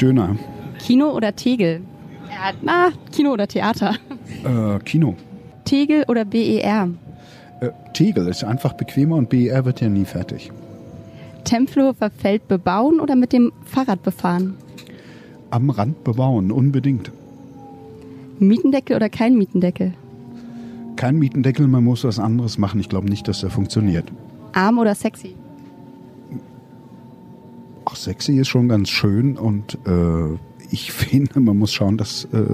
[0.00, 0.36] Döner.
[0.78, 1.82] Kino oder Tegel?
[2.28, 3.96] Ja, na, Kino oder Theater?
[4.44, 5.16] Äh, Kino.
[5.64, 6.88] Tegel oder BER?
[7.60, 10.50] Äh, Tegel ist einfach bequemer und BER wird ja nie fertig.
[11.44, 14.54] Tempelhofer Feld bebauen oder mit dem Fahrrad befahren?
[15.50, 17.10] Am Rand bebauen, unbedingt.
[18.38, 19.94] Mietendeckel oder kein Mietendeckel?
[20.96, 22.80] Kein Mietendeckel, man muss was anderes machen.
[22.80, 24.10] Ich glaube nicht, dass der funktioniert.
[24.52, 25.34] Arm oder sexy?
[27.84, 30.38] Ach, sexy ist schon ganz schön und äh,
[30.70, 32.44] ich finde, man muss schauen, dass äh,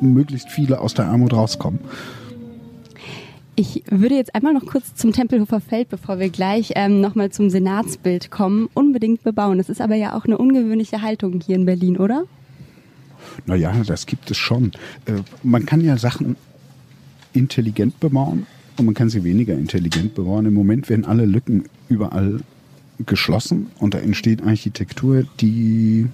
[0.00, 1.80] möglichst viele aus der Armut rauskommen.
[3.56, 7.50] Ich würde jetzt einmal noch kurz zum Tempelhofer Feld, bevor wir gleich ähm, nochmal zum
[7.50, 9.58] Senatsbild kommen, unbedingt bebauen.
[9.58, 12.24] Das ist aber ja auch eine ungewöhnliche Haltung hier in Berlin, oder?
[13.46, 14.72] Naja, das gibt es schon.
[15.06, 16.36] Äh, man kann ja Sachen
[17.32, 18.46] intelligent bebauen
[18.76, 20.46] und man kann sie weniger intelligent bebauen.
[20.46, 22.40] Im Moment werden alle Lücken überall
[22.98, 26.06] geschlossen und da entsteht Architektur, die,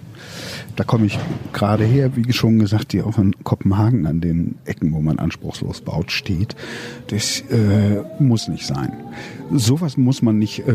[0.76, 1.18] da komme ich
[1.52, 5.82] gerade her, wie schon gesagt, die auch in Kopenhagen an den Ecken, wo man anspruchslos
[5.82, 6.56] baut, steht.
[7.08, 8.92] Das äh, muss nicht sein.
[9.52, 10.72] Sowas muss man nicht äh,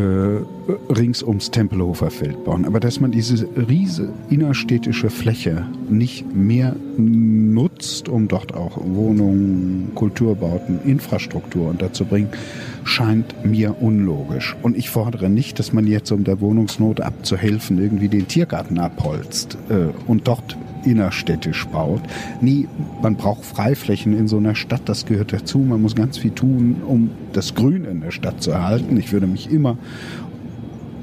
[0.90, 8.10] rings ums Tempelhofer Feld bauen, aber dass man diese riese innerstädtische Fläche nicht mehr nutzt,
[8.10, 12.30] um dort auch Wohnungen, Kulturbauten, Infrastruktur unterzubringen,
[12.86, 14.56] scheint mir unlogisch.
[14.62, 19.58] Und ich fordere nicht, dass man jetzt, um der Wohnungsnot abzuhelfen, irgendwie den Tiergarten abholzt
[19.70, 20.56] äh, und dort
[20.86, 22.02] innerstädtisch baut.
[22.42, 22.68] Nie,
[23.02, 25.58] man braucht Freiflächen in so einer Stadt, das gehört dazu.
[25.58, 28.96] Man muss ganz viel tun, um das Grün in der Stadt zu erhalten.
[28.98, 29.78] Ich würde mich immer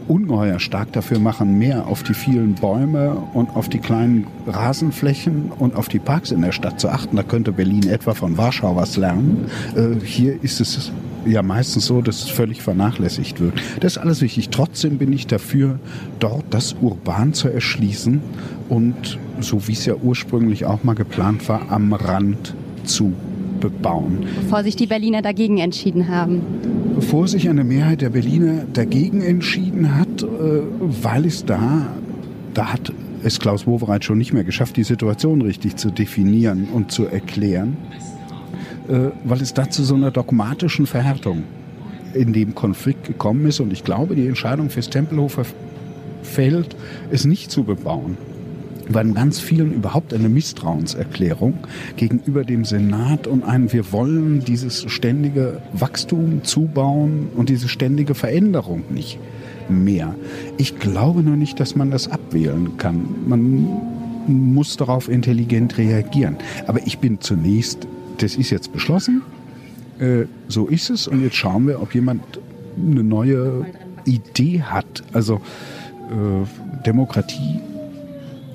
[0.06, 5.74] ungeheuer stark dafür machen, mehr auf die vielen Bäume und auf die kleinen Rasenflächen und
[5.74, 7.16] auf die Parks in der Stadt zu achten.
[7.16, 9.46] Da könnte Berlin etwa von Warschau was lernen.
[9.74, 10.92] Äh, hier ist es
[11.26, 13.54] ja meistens so, dass es völlig vernachlässigt wird.
[13.80, 14.48] Das ist alles wichtig.
[14.50, 15.78] Trotzdem bin ich dafür,
[16.18, 18.20] dort das urban zu erschließen
[18.68, 22.54] und so wie es ja ursprünglich auch mal geplant war, am Rand
[22.84, 23.12] zu
[23.60, 24.26] bebauen.
[24.42, 26.42] Bevor sich die Berliner dagegen entschieden haben.
[26.96, 30.26] Bevor sich eine Mehrheit der Berliner dagegen entschieden hat, äh,
[30.80, 31.86] weil es da,
[32.54, 32.92] da hat
[33.24, 37.76] es Klaus Wowereit schon nicht mehr geschafft, die Situation richtig zu definieren und zu erklären.
[38.92, 41.44] Äh, weil es da zu so einer dogmatischen Verhärtung
[42.12, 43.58] in dem Konflikt gekommen ist.
[43.60, 45.46] Und ich glaube, die Entscheidung fürs Tempelhofer
[46.22, 46.76] Feld
[47.10, 48.18] ist nicht zu bebauen
[48.88, 51.54] war in ganz vielen überhaupt eine Misstrauenserklärung
[51.96, 58.82] gegenüber dem Senat und ein, wir wollen dieses ständige Wachstum zubauen und diese ständige Veränderung
[58.90, 59.18] nicht
[59.68, 60.14] mehr.
[60.58, 63.06] Ich glaube nur nicht, dass man das abwählen kann.
[63.26, 63.68] Man
[64.26, 66.36] muss darauf intelligent reagieren.
[66.66, 67.86] Aber ich bin zunächst
[68.22, 69.22] das ist jetzt beschlossen,
[69.98, 72.22] äh, so ist es und jetzt schauen wir, ob jemand
[72.76, 73.66] eine neue
[74.04, 75.02] Idee hat.
[75.12, 75.40] Also
[76.10, 77.60] äh, Demokratie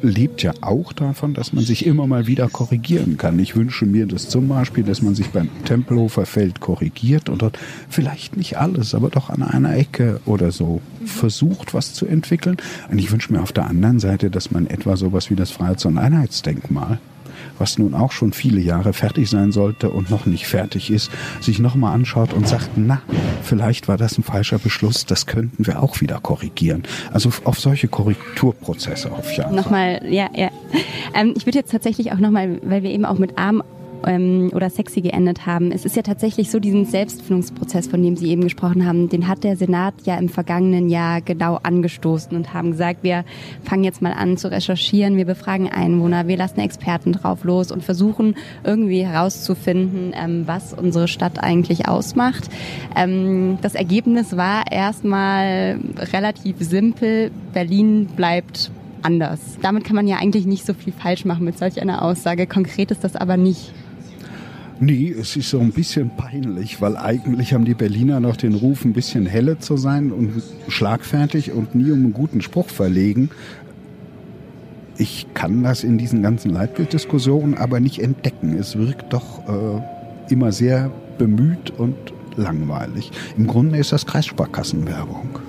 [0.01, 3.39] lebt ja auch davon, dass man sich immer mal wieder korrigieren kann.
[3.39, 7.57] Ich wünsche mir das zum Beispiel, dass man sich beim Tempelhofer Feld korrigiert und dort
[7.89, 12.57] vielleicht nicht alles, aber doch an einer Ecke oder so versucht, was zu entwickeln.
[12.91, 15.85] Und ich wünsche mir auf der anderen Seite, dass man etwa sowas wie das Freiheits-
[15.85, 16.99] und Einheitsdenkmal
[17.59, 21.59] was nun auch schon viele Jahre fertig sein sollte und noch nicht fertig ist, sich
[21.59, 23.01] nochmal anschaut und sagt, na,
[23.43, 26.83] vielleicht war das ein falscher Beschluss, das könnten wir auch wieder korrigieren.
[27.11, 29.51] Also auf solche Korrekturprozesse auf ja.
[29.51, 30.49] Nochmal, ja, ja.
[31.13, 33.63] Ähm, ich würde jetzt tatsächlich auch nochmal, weil wir eben auch mit Arm
[34.05, 35.71] ähm, oder sexy geendet haben.
[35.71, 39.43] Es ist ja tatsächlich so, diesen Selbstfindungsprozess, von dem Sie eben gesprochen haben, den hat
[39.43, 43.25] der Senat ja im vergangenen Jahr genau angestoßen und haben gesagt, wir
[43.63, 47.83] fangen jetzt mal an zu recherchieren, wir befragen Einwohner, wir lassen Experten drauf los und
[47.83, 52.49] versuchen irgendwie herauszufinden, ähm, was unsere Stadt eigentlich ausmacht.
[52.95, 55.79] Ähm, das Ergebnis war erstmal
[56.13, 57.31] relativ simpel.
[57.53, 58.71] Berlin bleibt
[59.01, 59.39] anders.
[59.61, 62.47] Damit kann man ja eigentlich nicht so viel falsch machen mit solch einer Aussage.
[62.47, 63.73] Konkret ist das aber nicht.
[64.79, 68.85] Nee, es ist so ein bisschen peinlich, weil eigentlich haben die Berliner noch den Ruf,
[68.85, 73.31] ein bisschen helle zu sein und schlagfertig und nie um einen guten Spruch verlegen.
[74.97, 78.55] Ich kann das in diesen ganzen Leitbilddiskussionen aber nicht entdecken.
[78.57, 81.95] Es wirkt doch äh, immer sehr bemüht und
[82.35, 83.11] langweilig.
[83.35, 85.39] Im Grunde ist das Kreissparkassenwerbung.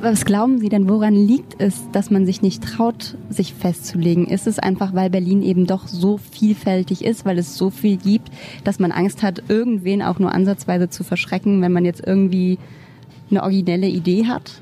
[0.00, 4.26] Was glauben Sie denn, woran liegt es, dass man sich nicht traut, sich festzulegen?
[4.26, 8.30] Ist es einfach, weil Berlin eben doch so vielfältig ist, weil es so viel gibt,
[8.64, 12.58] dass man Angst hat, irgendwen auch nur ansatzweise zu verschrecken, wenn man jetzt irgendwie
[13.30, 14.60] eine originelle Idee hat?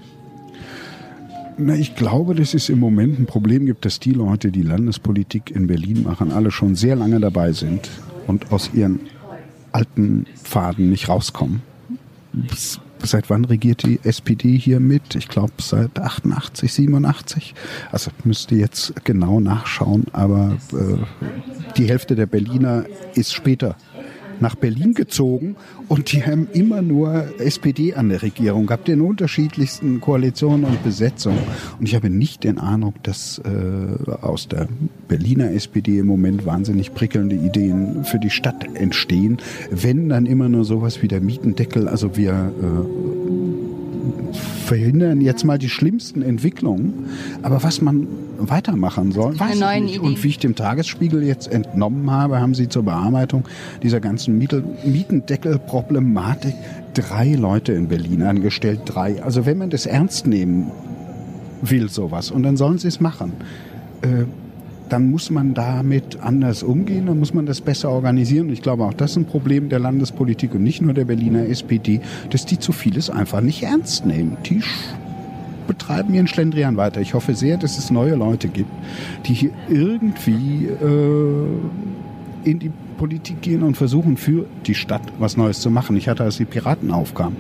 [1.56, 5.50] Na, ich glaube, dass es im Moment ein Problem gibt, dass die Leute, die Landespolitik
[5.50, 7.88] in Berlin machen, alle schon sehr lange dabei sind
[8.26, 9.00] und aus ihren
[9.72, 11.62] alten Pfaden nicht rauskommen
[13.06, 15.14] seit wann regiert die SPD hier mit?
[15.14, 17.54] Ich glaube seit 88, 87.
[17.90, 20.96] Also müsste jetzt genau nachschauen, aber äh,
[21.76, 22.84] die Hälfte der Berliner
[23.14, 23.76] ist später
[24.40, 25.56] nach Berlin gezogen
[25.88, 31.38] und die haben immer nur SPD an der Regierung gehabt, in unterschiedlichsten Koalitionen und Besetzungen.
[31.78, 34.68] Und ich habe nicht den Eindruck, dass äh, aus der
[35.08, 39.38] Berliner SPD im Moment wahnsinnig prickelnde Ideen für die Stadt entstehen.
[39.70, 43.43] Wenn dann immer nur sowas wie der Mietendeckel, also wir äh,
[44.64, 47.10] verhindern jetzt mal die schlimmsten Entwicklungen.
[47.42, 48.08] Aber was man
[48.38, 50.00] weitermachen soll, weiß ich nicht.
[50.00, 53.44] Und wie ich dem Tagesspiegel jetzt entnommen habe, haben sie zur Bearbeitung
[53.82, 56.54] dieser ganzen Mietendeckelproblematik
[56.94, 58.80] drei Leute in Berlin angestellt.
[58.86, 59.22] Drei.
[59.22, 60.70] Also wenn man das ernst nehmen
[61.62, 63.32] will, sowas, und dann sollen sie es machen.
[64.02, 64.24] Äh,
[64.94, 68.48] dann muss man damit anders umgehen, dann muss man das besser organisieren.
[68.50, 72.00] Ich glaube, auch das ist ein Problem der Landespolitik und nicht nur der Berliner SPD,
[72.30, 74.36] dass die zu vieles einfach nicht ernst nehmen.
[74.46, 74.62] Die
[75.66, 77.00] betreiben ihren Schlendrian weiter.
[77.00, 78.70] Ich hoffe sehr, dass es neue Leute gibt,
[79.26, 85.58] die hier irgendwie äh, in die Politik gehen und versuchen für die Stadt was Neues
[85.58, 85.96] zu machen.
[85.96, 87.36] Ich hatte, als die Piraten aufkamen,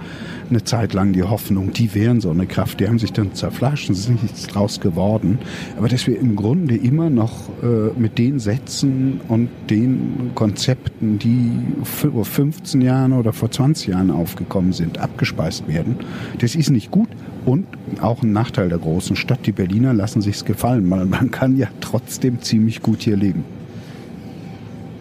[0.50, 2.80] eine Zeit lang die Hoffnung, die wären so eine Kraft.
[2.80, 5.38] Die haben sich dann zerflascht, es ist nichts draus geworden.
[5.76, 11.50] Aber dass wir im Grunde immer noch äh, mit den Sätzen und den Konzepten, die
[11.84, 15.96] vor 15 Jahren oder vor 20 Jahren aufgekommen sind, abgespeist werden,
[16.38, 17.08] das ist nicht gut.
[17.44, 17.66] Und
[18.00, 19.40] auch ein Nachteil der großen Stadt.
[19.44, 20.88] Die Berliner lassen sich's gefallen.
[20.88, 23.44] Man, man kann ja trotzdem ziemlich gut hier leben.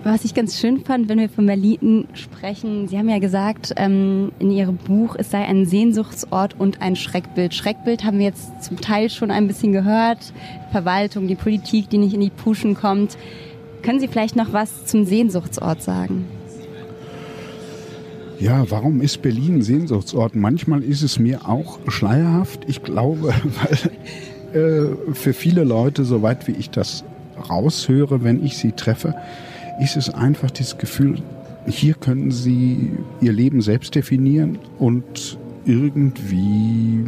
[0.06, 4.34] Was ich ganz schön fand, wenn wir von Berlin sprechen, Sie haben ja gesagt, ähm,
[4.38, 7.54] in Ihrem Buch, es sei ein Sehnsuchtsort und ein Schreckbild.
[7.54, 10.34] Schreckbild haben wir jetzt zum Teil schon ein bisschen gehört.
[10.72, 13.18] Verwaltung, die Politik, die nicht in die Puschen kommt.
[13.82, 16.26] Können Sie vielleicht noch was zum Sehnsuchtsort sagen?
[18.40, 20.36] Ja, warum ist Berlin ein Sehnsuchtsort?
[20.36, 22.66] Manchmal ist es mir auch schleierhaft.
[22.68, 23.34] Ich glaube,
[24.52, 27.06] weil äh, für viele Leute, soweit wie ich das
[27.50, 29.16] raushöre, wenn ich sie treffe,
[29.80, 31.22] ist es einfach das Gefühl,
[31.66, 37.06] hier können sie ihr Leben selbst definieren und irgendwie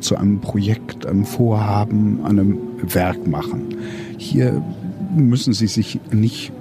[0.00, 3.74] zu einem Projekt, einem Vorhaben, einem Werk machen.
[4.18, 4.62] Hier
[5.16, 6.52] müssen sie sich nicht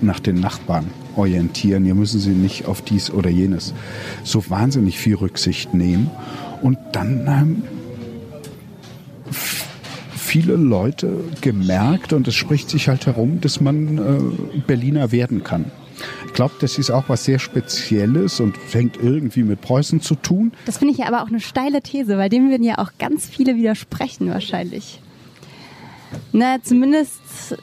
[0.00, 1.84] nach den Nachbarn orientieren.
[1.84, 3.74] Hier müssen sie nicht auf dies oder jenes
[4.22, 6.10] so wahnsinnig viel Rücksicht nehmen.
[6.62, 7.62] Und dann haben
[10.34, 11.12] viele Leute
[11.42, 15.66] gemerkt, und es spricht sich halt herum, dass man äh, Berliner werden kann.
[16.26, 20.50] Ich glaube, das ist auch was sehr Spezielles und hängt irgendwie mit Preußen zu tun.
[20.66, 23.28] Das finde ich ja aber auch eine steile These, weil dem würden ja auch ganz
[23.28, 25.00] viele widersprechen wahrscheinlich.
[26.32, 27.56] Na, zumindest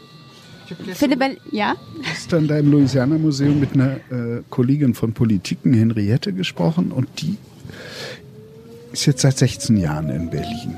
[0.94, 1.76] Philipp, ja?
[2.06, 7.36] Gestern da im Louisiana Museum mit einer äh, Kollegin von Politiken, Henriette, gesprochen und die
[8.94, 10.78] ist jetzt seit 16 Jahren in Berlin.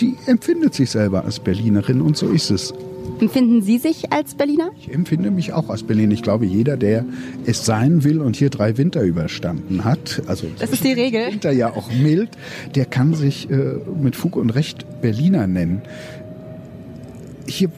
[0.00, 2.72] Die empfindet sich selber als Berlinerin und so ist es.
[3.20, 4.70] Empfinden Sie sich als Berliner?
[4.78, 6.14] Ich empfinde mich auch als Berliner.
[6.14, 7.04] Ich glaube, jeder, der
[7.44, 11.26] es sein will und hier drei Winter überstanden hat, also das ist die Regel.
[11.32, 12.30] Winter ja auch mild,
[12.74, 15.82] der kann sich äh, mit Fug und Recht Berliner nennen.
[17.46, 17.70] Hier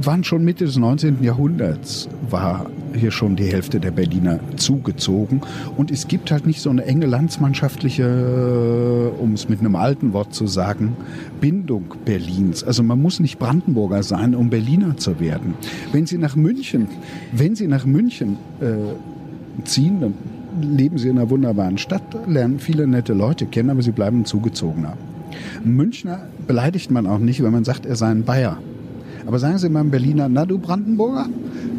[0.00, 1.22] waren schon Mitte des 19.
[1.22, 5.40] Jahrhunderts, war hier schon die Hälfte der Berliner zugezogen.
[5.76, 10.34] Und es gibt halt nicht so eine enge landsmannschaftliche, um es mit einem alten Wort
[10.34, 10.96] zu sagen,
[11.40, 12.64] Bindung Berlins.
[12.64, 15.54] Also man muss nicht Brandenburger sein, um Berliner zu werden.
[15.92, 16.88] Wenn Sie nach München,
[17.32, 20.14] wenn Sie nach München äh, ziehen, dann
[20.60, 24.96] leben Sie in einer wunderbaren Stadt, lernen viele nette Leute kennen, aber Sie bleiben zugezogener.
[25.64, 28.58] Münchner beleidigt man auch nicht, wenn man sagt, er sei ein Bayer.
[29.26, 31.26] Aber sagen Sie mal einem Berliner, na du Brandenburger,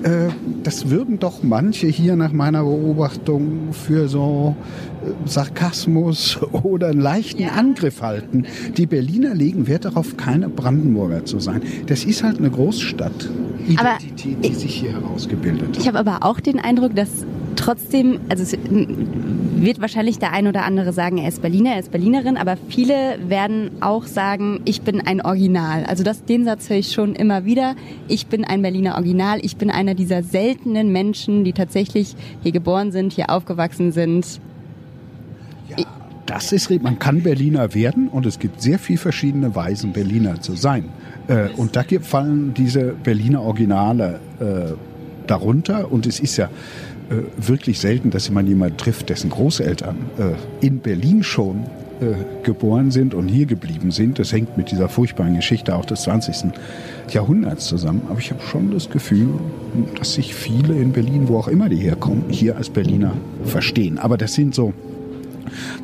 [0.03, 0.29] äh,
[0.63, 4.55] das würden doch manche hier nach meiner Beobachtung für so
[5.03, 7.49] äh, Sarkasmus oder einen leichten ja.
[7.49, 8.45] Angriff halten.
[8.77, 11.61] Die Berliner legen Wert darauf, keine Brandenburger zu sein.
[11.87, 13.29] Das ist halt eine Großstadt.
[13.67, 15.77] Identität, die sich hier herausgebildet hat.
[15.77, 17.25] Ich habe aber auch den Eindruck, dass
[17.55, 21.91] trotzdem, also es wird wahrscheinlich der ein oder andere sagen, er ist Berliner, er ist
[21.91, 25.85] Berlinerin, aber viele werden auch sagen, ich bin ein Original.
[25.85, 27.75] Also das, den Satz höre ich schon immer wieder.
[28.07, 29.39] Ich bin ein Berliner Original.
[29.41, 34.39] Ich bin einer dieser seltenen Menschen, die tatsächlich hier geboren sind, hier aufgewachsen sind.
[36.25, 40.55] Das ist, man kann Berliner werden und es gibt sehr viele verschiedene Weisen, Berliner zu
[40.55, 40.85] sein.
[41.27, 44.73] Äh, und da fallen diese Berliner Originale äh,
[45.27, 46.49] darunter und es ist ja
[47.37, 51.63] wirklich selten, dass man jemanden trifft, dessen Großeltern äh, in Berlin schon
[52.01, 54.19] äh, geboren sind und hier geblieben sind.
[54.19, 56.51] Das hängt mit dieser furchtbaren Geschichte auch des 20.
[57.09, 58.01] Jahrhunderts zusammen.
[58.09, 59.29] Aber ich habe schon das Gefühl,
[59.97, 63.97] dass sich viele in Berlin, wo auch immer die herkommen, hier als Berliner verstehen.
[63.97, 64.73] Aber das sind so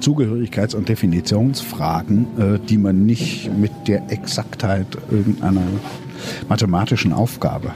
[0.02, 5.64] Zugehörigkeits- und Definitionsfragen, äh, die man nicht mit der Exaktheit irgendeiner
[6.50, 7.74] mathematischen Aufgabe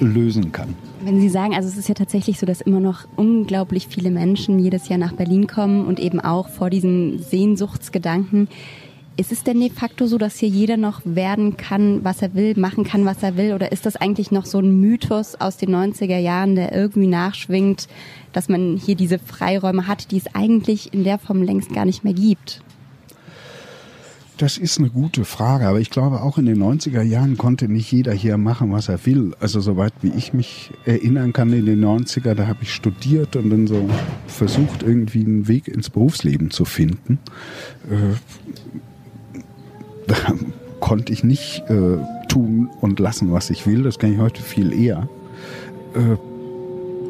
[0.00, 0.74] lösen kann.
[1.00, 4.58] Wenn Sie sagen, also es ist ja tatsächlich so, dass immer noch unglaublich viele Menschen
[4.58, 8.48] jedes Jahr nach Berlin kommen und eben auch vor diesen Sehnsuchtsgedanken.
[9.16, 12.54] Ist es denn de facto so, dass hier jeder noch werden kann, was er will,
[12.56, 13.52] machen kann, was er will?
[13.52, 17.88] Oder ist das eigentlich noch so ein Mythos aus den 90er Jahren, der irgendwie nachschwingt,
[18.32, 22.04] dass man hier diese Freiräume hat, die es eigentlich in der Form längst gar nicht
[22.04, 22.62] mehr gibt?
[24.38, 27.90] Das ist eine gute Frage, aber ich glaube, auch in den 90er Jahren konnte nicht
[27.90, 29.34] jeder hier machen, was er will.
[29.40, 33.50] Also soweit wie ich mich erinnern kann, in den 90er, da habe ich studiert und
[33.50, 33.90] dann so
[34.28, 37.18] versucht, irgendwie einen Weg ins Berufsleben zu finden.
[37.90, 38.14] Äh,
[40.06, 40.14] da
[40.78, 41.96] konnte ich nicht äh,
[42.28, 43.82] tun und lassen, was ich will.
[43.82, 45.08] Das kann ich heute viel eher.
[45.94, 46.16] Äh,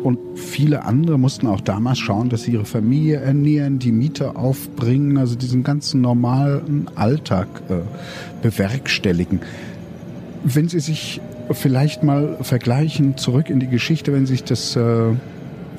[0.03, 5.19] und viele andere mussten auch damals schauen, dass sie ihre Familie ernähren, die Miete aufbringen,
[5.19, 7.75] also diesen ganzen normalen Alltag äh,
[8.43, 9.41] bewerkstelligen.
[10.45, 11.21] Wenn Sie sich
[11.51, 15.13] vielleicht mal vergleichen, zurück in die Geschichte, wenn Sie sich das äh,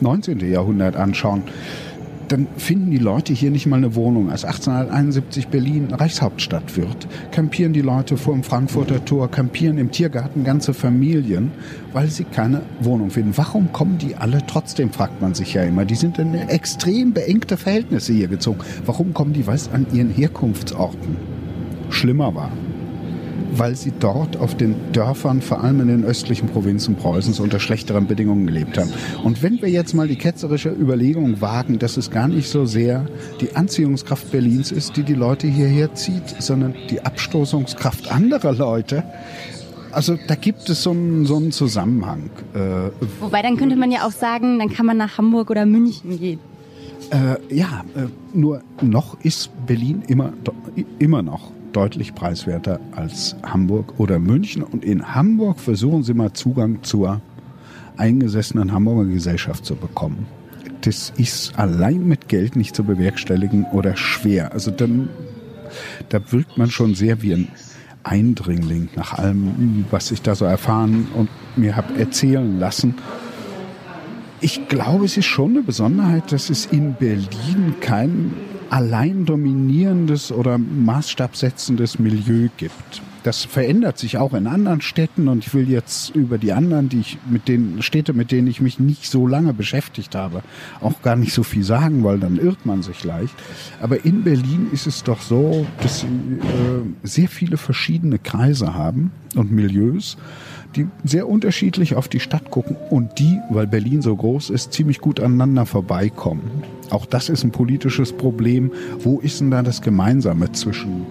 [0.01, 0.39] 19.
[0.51, 1.43] Jahrhundert anschauen,
[2.31, 4.29] dann finden die Leute hier nicht mal eine Wohnung.
[4.29, 10.43] Als 1871 Berlin Reichshauptstadt wird, campieren die Leute vor dem Frankfurter Tor, campieren im Tiergarten
[10.43, 11.51] ganze Familien,
[11.91, 13.35] weil sie keine Wohnung finden.
[13.35, 15.85] Warum kommen die alle trotzdem, fragt man sich ja immer.
[15.85, 18.59] Die sind in extrem beengte Verhältnisse hier gezogen.
[18.85, 21.17] Warum kommen die, weil es an ihren Herkunftsorten
[21.89, 22.51] schlimmer war?
[23.51, 28.07] Weil sie dort auf den Dörfern, vor allem in den östlichen Provinzen Preußens, unter schlechteren
[28.07, 28.91] Bedingungen gelebt haben.
[29.23, 33.05] Und wenn wir jetzt mal die ketzerische Überlegung wagen, dass es gar nicht so sehr
[33.41, 39.03] die Anziehungskraft Berlins ist, die die Leute hierher zieht, sondern die Abstoßungskraft anderer Leute,
[39.91, 42.29] also da gibt es so einen, so einen Zusammenhang.
[42.53, 46.19] Äh, Wobei dann könnte man ja auch sagen, dann kann man nach Hamburg oder München
[46.19, 46.39] gehen.
[47.11, 50.33] Äh, ja, äh, nur noch ist Berlin immer,
[50.99, 54.63] immer noch deutlich preiswerter als Hamburg oder München.
[54.63, 57.21] Und in Hamburg versuchen Sie mal Zugang zur
[57.97, 60.25] eingesessenen Hamburger Gesellschaft zu bekommen.
[60.81, 64.53] Das ist allein mit Geld nicht zu bewerkstelligen oder schwer.
[64.53, 65.09] Also dann,
[66.07, 67.47] da wirkt man schon sehr wie ein
[68.03, 72.95] Eindringling nach allem, was ich da so erfahren und mir habe erzählen lassen.
[74.41, 78.33] Ich glaube, es ist schon eine Besonderheit, dass es in Berlin kein
[78.69, 83.01] allein dominierendes oder maßstabsetzendes Milieu gibt.
[83.23, 87.01] Das verändert sich auch in anderen Städten und ich will jetzt über die anderen, die
[87.01, 90.41] ich mit den Städte, mit denen ich mich nicht so lange beschäftigt habe,
[90.79, 93.35] auch gar nicht so viel sagen, weil dann irrt man sich leicht.
[93.81, 99.11] Aber in Berlin ist es doch so, dass sie äh, sehr viele verschiedene Kreise haben
[99.35, 100.15] und Milieus
[100.75, 104.99] die sehr unterschiedlich auf die Stadt gucken und die, weil Berlin so groß ist, ziemlich
[104.99, 106.63] gut aneinander vorbeikommen.
[106.89, 108.71] Auch das ist ein politisches Problem.
[108.99, 111.05] Wo ist denn da das Gemeinsame zwischen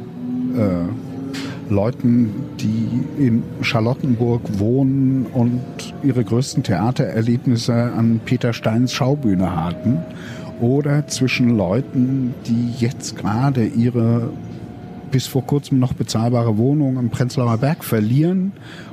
[0.56, 2.30] äh, Leuten,
[2.61, 2.88] die
[3.22, 5.61] in Charlottenburg wohnen und
[6.02, 9.98] ihre größten Theatererlebnisse an Peter Steins Schaubühne hatten?
[10.61, 14.30] Oder zwischen Leuten, die jetzt gerade ihre
[15.11, 18.52] bis vor kurzem noch bezahlbare Wohnung im Prenzlauer Berg verlieren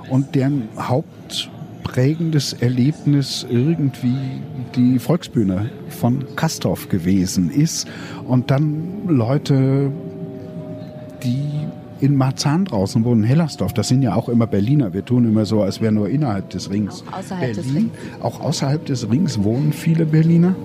[0.10, 4.16] und deren hauptprägendes Erlebnis irgendwie
[4.76, 7.88] die Volksbühne von Kastorf gewesen ist
[8.28, 9.92] und dann Leute,
[11.24, 11.46] die
[12.02, 14.94] in Marzahn draußen wohnen, Hellersdorf, das sind ja auch immer Berliner.
[14.94, 17.04] Wir tun immer so, als wäre nur innerhalb des Rings.
[17.10, 17.64] Auch außerhalb Berlin.
[17.64, 17.92] des Rings.
[18.22, 20.56] Auch außerhalb des Rings wohnen viele Berliner.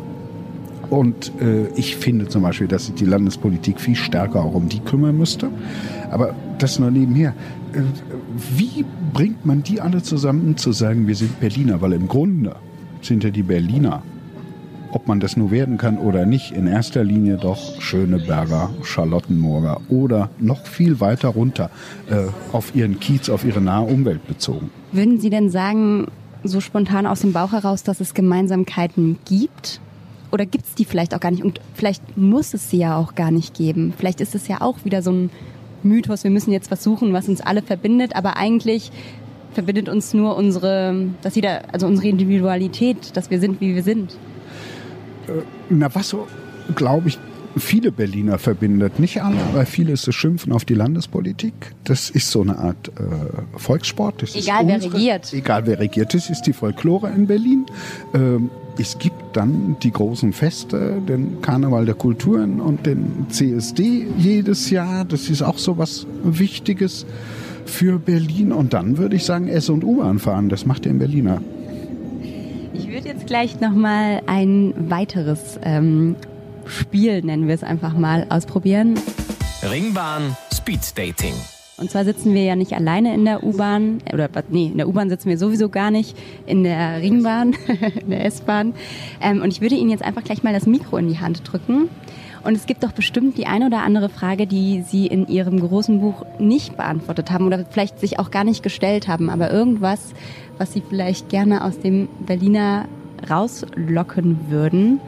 [0.91, 4.81] Und äh, ich finde zum Beispiel, dass sich die Landespolitik viel stärker auch um die
[4.81, 5.49] kümmern müsste.
[6.11, 7.35] Aber das nur nebenher.
[7.73, 7.83] Äh,
[8.57, 11.81] wie bringt man die alle zusammen, zu sagen, wir sind Berliner?
[11.81, 12.57] Weil im Grunde
[13.03, 14.03] sind ja die Berliner,
[14.91, 20.31] ob man das nur werden kann oder nicht, in erster Linie doch Schöneberger, Charlottenburger oder
[20.39, 21.71] noch viel weiter runter
[22.11, 24.71] äh, auf ihren Kiez, auf ihre nahe Umwelt bezogen.
[24.91, 26.09] Würden Sie denn sagen,
[26.43, 29.81] so spontan aus dem Bauch heraus, dass es Gemeinsamkeiten gibt?
[30.33, 31.45] Oder gibt es die vielleicht auch gar nicht?
[31.45, 33.93] Und vielleicht muss es sie ja auch gar nicht geben.
[33.97, 35.31] Vielleicht ist es ja auch wieder so ein
[35.83, 38.91] Mythos, wir müssen jetzt was suchen, was uns alle verbindet, aber eigentlich
[39.53, 44.13] verbindet uns nur unsere, dass jeder, also unsere Individualität, dass wir sind, wie wir sind.
[45.27, 46.27] Äh, na, was so,
[46.75, 47.19] glaube ich,
[47.57, 49.01] viele Berliner verbindet.
[49.01, 51.55] Nicht alle, aber viele ist das Schimpfen auf die Landespolitik.
[51.85, 54.23] Das ist so eine Art äh, Volkssport.
[54.23, 55.33] Das egal wer regiert.
[55.33, 56.15] Egal wer regiert.
[56.15, 57.67] Das ist die Folklore in Berlin.
[58.15, 58.51] Ähm,
[58.81, 65.05] es gibt dann die großen Feste, den Karneval der Kulturen und den CSD jedes Jahr.
[65.05, 67.05] Das ist auch so was Wichtiges
[67.67, 68.53] für Berlin.
[68.53, 70.49] Und dann würde ich sagen, S- und U-Bahn fahren.
[70.49, 71.43] Das macht den Berliner.
[72.73, 76.17] Ich würde jetzt gleich nochmal ein weiteres ähm,
[76.65, 78.99] Spiel, nennen wir es einfach mal, ausprobieren.
[79.63, 81.35] Ringbahn Speed Dating.
[81.81, 85.09] Und zwar sitzen wir ja nicht alleine in der U-Bahn, oder nee, in der U-Bahn
[85.09, 86.15] sitzen wir sowieso gar nicht,
[86.47, 87.57] in der Ringbahn,
[88.03, 88.75] in der S-Bahn.
[89.23, 91.89] Ähm, und ich würde Ihnen jetzt einfach gleich mal das Mikro in die Hand drücken.
[92.45, 96.01] Und es gibt doch bestimmt die eine oder andere Frage, die Sie in Ihrem großen
[96.01, 100.15] Buch nicht beantwortet haben oder vielleicht sich auch gar nicht gestellt haben, aber irgendwas,
[100.59, 102.87] was Sie vielleicht gerne aus dem Berliner
[103.29, 105.01] rauslocken würden.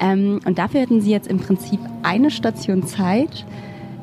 [0.00, 3.46] Ähm, und dafür hätten Sie jetzt im Prinzip eine Station Zeit,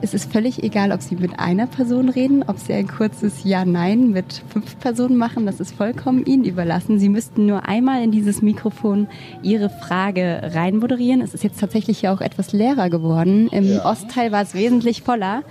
[0.04, 4.12] es ist völlig egal, ob Sie mit einer Person reden, ob Sie ein kurzes Ja-Nein
[4.12, 5.46] mit fünf Personen machen.
[5.46, 7.00] Das ist vollkommen Ihnen überlassen.
[7.00, 9.08] Sie müssten nur einmal in dieses Mikrofon
[9.44, 11.22] Ihre Frage reinmoderieren.
[11.22, 13.48] Es ist jetzt tatsächlich ja auch etwas leerer geworden.
[13.48, 13.86] Im ja.
[13.86, 15.44] Ostteil war es wesentlich voller.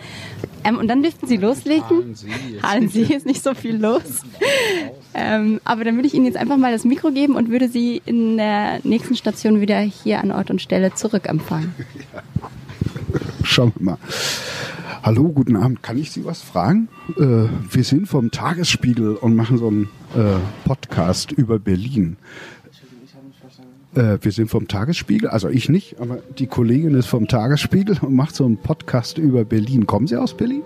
[0.64, 2.14] Ähm, und dann dürften Sie loslegen.
[2.62, 4.20] Hallen Sie, ist nicht so viel los.
[5.14, 8.03] ähm, aber dann würde ich Ihnen jetzt einfach mal das Mikro geben und würde Sie
[8.05, 11.74] in der nächsten Station wieder hier an Ort und Stelle zurückempfangen.
[12.12, 12.22] Ja.
[13.45, 13.99] Schauen wir mal.
[15.03, 15.82] Hallo, guten Abend.
[15.82, 16.88] Kann ich Sie was fragen?
[17.18, 22.16] Äh, wir sind vom Tagesspiegel und machen so einen äh, Podcast über Berlin.
[23.95, 28.14] Äh, wir sind vom Tagesspiegel, also ich nicht, aber die Kollegin ist vom Tagesspiegel und
[28.14, 29.86] macht so einen Podcast über Berlin.
[29.86, 30.62] Kommen Sie aus Berlin?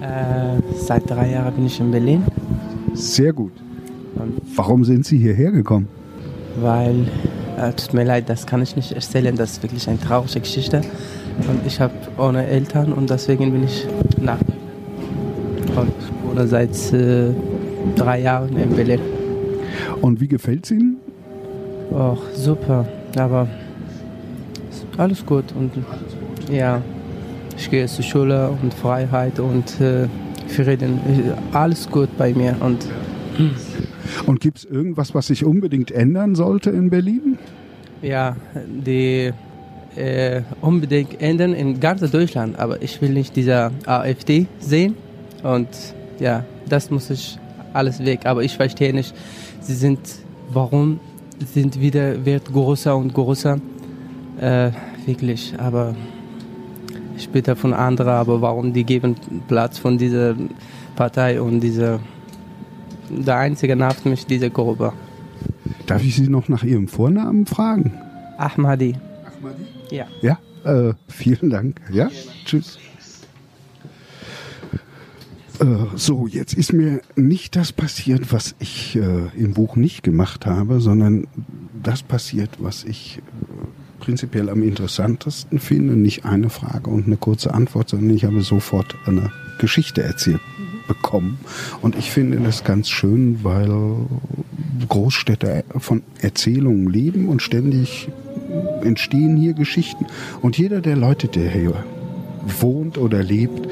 [0.00, 2.22] Äh, seit drei Jahren bin ich in Berlin.
[2.94, 3.52] Sehr gut.
[4.14, 5.88] Und Warum sind Sie hierher gekommen?
[6.60, 7.08] Weil,
[7.58, 10.82] äh, tut mir leid, das kann ich nicht erzählen, das ist wirklich eine traurige Geschichte.
[11.38, 13.86] Und ich habe ohne Eltern und deswegen bin ich
[14.20, 14.38] nach
[15.76, 17.30] und wohne seit äh,
[17.96, 19.00] drei Jahren in Berlin.
[20.00, 20.98] Und wie gefällt es Ihnen?
[21.92, 23.48] Ach, super, aber
[24.96, 25.72] alles gut und
[26.52, 26.80] ja,
[27.56, 30.08] ich gehe zur Schule und Freiheit und äh,
[30.48, 31.00] Frieden,
[31.52, 32.86] alles gut bei mir und
[34.26, 37.38] und gibt es irgendwas, was sich unbedingt ändern sollte in Berlin?
[38.02, 38.36] Ja,
[38.68, 39.32] die
[39.96, 44.94] äh, unbedingt ändern in ganz Deutschland, aber ich will nicht dieser AfD sehen
[45.42, 45.68] und
[46.18, 47.38] ja, das muss ich
[47.72, 48.20] alles weg.
[48.24, 49.14] Aber ich verstehe nicht,
[49.60, 50.00] sie sind,
[50.52, 51.00] warum
[51.52, 53.58] sind wieder wird größer und größer,
[54.40, 54.70] äh,
[55.06, 55.54] wirklich.
[55.58, 55.94] Aber
[57.16, 59.16] ich bitte von anderen, aber warum die geben
[59.48, 60.34] Platz von dieser
[60.96, 62.00] Partei und dieser
[63.10, 64.92] der einzige nervt mich diese Gruppe.
[65.86, 67.92] Darf ich Sie noch nach Ihrem Vornamen fragen?
[68.38, 68.94] Ahmadi.
[69.90, 70.06] Ja.
[70.22, 71.80] Ja, äh, vielen Dank.
[71.92, 72.10] Ja,
[72.44, 72.78] tschüss.
[75.60, 75.64] Äh,
[75.94, 80.80] so, jetzt ist mir nicht das passiert, was ich äh, im Buch nicht gemacht habe,
[80.80, 81.26] sondern
[81.82, 85.96] das passiert, was ich äh, prinzipiell am interessantesten finde.
[85.96, 90.40] Nicht eine Frage und eine kurze Antwort, sondern ich habe sofort eine Geschichte erzählt
[90.88, 91.38] bekommen.
[91.80, 93.96] Und ich finde das ganz schön, weil
[94.88, 98.08] Großstädte von Erzählungen leben und ständig
[98.84, 100.06] entstehen hier Geschichten.
[100.42, 101.74] Und jeder der Leute, der hier
[102.60, 103.66] wohnt oder lebt,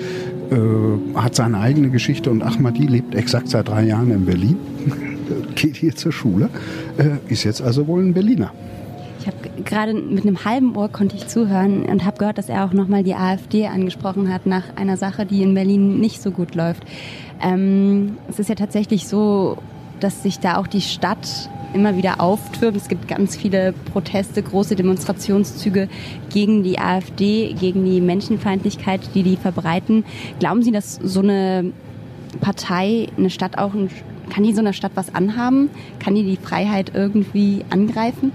[0.50, 2.30] äh, hat seine eigene Geschichte.
[2.30, 4.56] Und Ahmadi lebt exakt seit drei Jahren in Berlin,
[5.54, 6.48] geht hier zur Schule,
[6.98, 8.52] äh, ist jetzt also wohl ein Berliner.
[9.20, 12.64] Ich habe gerade mit einem halben Ohr konnte ich zuhören und habe gehört, dass er
[12.64, 16.56] auch nochmal die AfD angesprochen hat nach einer Sache, die in Berlin nicht so gut
[16.56, 16.82] läuft.
[17.40, 19.58] Ähm, es ist ja tatsächlich so,
[20.00, 22.76] dass sich da auch die Stadt immer wieder auftürmt.
[22.76, 25.88] Es gibt ganz viele Proteste, große Demonstrationszüge
[26.30, 30.04] gegen die AfD, gegen die Menschenfeindlichkeit, die die verbreiten.
[30.38, 31.72] Glauben Sie, dass so eine
[32.40, 33.72] Partei, eine Stadt auch,
[34.30, 35.70] kann die so einer Stadt was anhaben?
[35.98, 38.32] Kann die die Freiheit irgendwie angreifen?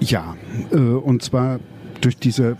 [0.00, 0.36] Ja,
[0.70, 1.58] äh, und zwar
[2.00, 2.56] durch diese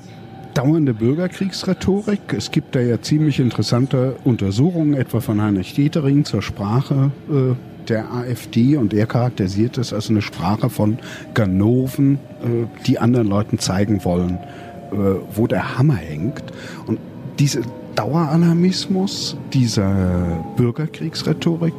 [0.55, 2.33] dauernde Bürgerkriegsrhetorik.
[2.37, 7.55] Es gibt da ja ziemlich interessante Untersuchungen, etwa von Heinrich Dietering zur Sprache äh,
[7.89, 10.99] der AfD und er charakterisiert es als eine Sprache von
[11.35, 14.39] Ganoven, äh, die anderen Leuten zeigen wollen,
[14.93, 14.97] äh,
[15.35, 16.45] wo der Hammer hängt.
[16.87, 16.99] Und
[17.39, 17.63] diese
[17.95, 21.75] Daueralarmismus, dieser Bürgerkriegsrhetorik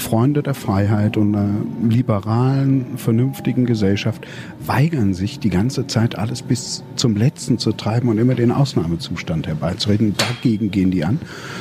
[0.00, 4.26] Freunde der Freiheit und einer liberalen, vernünftigen Gesellschaft
[4.64, 9.46] weigern sich die ganze Zeit alles bis zum Letzten zu treiben und immer den Ausnahmezustand
[9.46, 10.14] herbeizureden.
[10.16, 11.20] Dagegen gehen die an.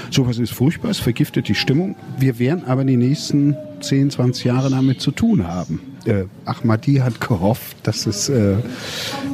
[0.10, 1.96] Sowas ist furchtbar, es vergiftet die Stimmung.
[2.18, 5.82] Wir werden aber die nächsten 10, 20 Jahre damit zu tun haben.
[6.06, 8.56] Äh, Ahmadi hat gehofft, dass es äh,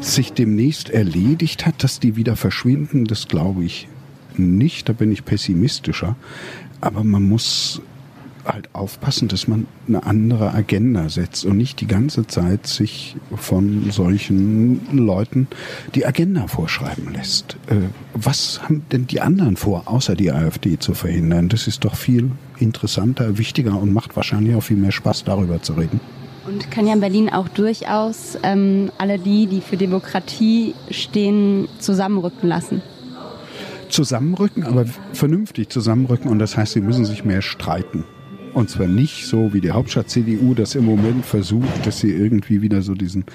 [0.01, 3.05] sich demnächst erledigt hat, dass die wieder verschwinden.
[3.05, 3.87] Das glaube ich
[4.37, 6.15] nicht, da bin ich pessimistischer.
[6.81, 7.81] Aber man muss
[8.45, 13.91] halt aufpassen, dass man eine andere Agenda setzt und nicht die ganze Zeit sich von
[13.91, 15.47] solchen Leuten
[15.93, 17.57] die Agenda vorschreiben lässt.
[17.67, 17.75] Äh,
[18.13, 21.49] was haben denn die anderen vor, außer die AfD zu verhindern?
[21.49, 25.73] Das ist doch viel interessanter, wichtiger und macht wahrscheinlich auch viel mehr Spaß, darüber zu
[25.73, 25.99] reden.
[26.47, 32.47] Und kann ja in Berlin auch durchaus ähm, alle die, die für Demokratie stehen, zusammenrücken
[32.47, 32.81] lassen
[33.89, 38.03] zusammenrücken, aber vernünftig zusammenrücken und das heißt, sie müssen sich mehr streiten.
[38.55, 42.81] Und zwar nicht so wie die Hauptstadt-CDU das im Moment versucht, dass sie irgendwie wieder
[42.81, 43.25] so diesen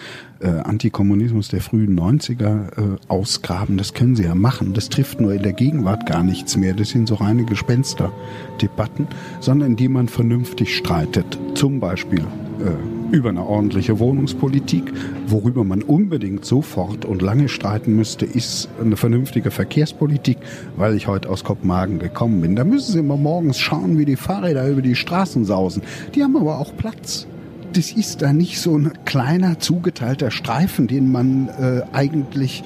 [0.40, 3.76] äh, Antikommunismus der frühen 90er äh, ausgraben.
[3.76, 4.72] Das können sie ja machen.
[4.72, 6.72] Das trifft nur in der Gegenwart gar nichts mehr.
[6.72, 9.08] Das sind so reine Gespensterdebatten,
[9.40, 11.38] sondern indem man vernünftig streitet.
[11.54, 12.20] Zum Beispiel
[12.64, 14.92] äh, über eine ordentliche Wohnungspolitik.
[15.26, 20.38] Worüber man unbedingt sofort und lange streiten müsste, ist eine vernünftige Verkehrspolitik,
[20.76, 22.56] weil ich heute aus Kopenhagen gekommen bin.
[22.56, 25.82] Da müssen Sie immer morgens schauen, wie die Fahrräder über die Straßen sausen.
[26.14, 27.26] Die haben aber auch Platz
[27.72, 32.64] das ist da nicht so ein kleiner zugeteilter Streifen, den man äh, eigentlich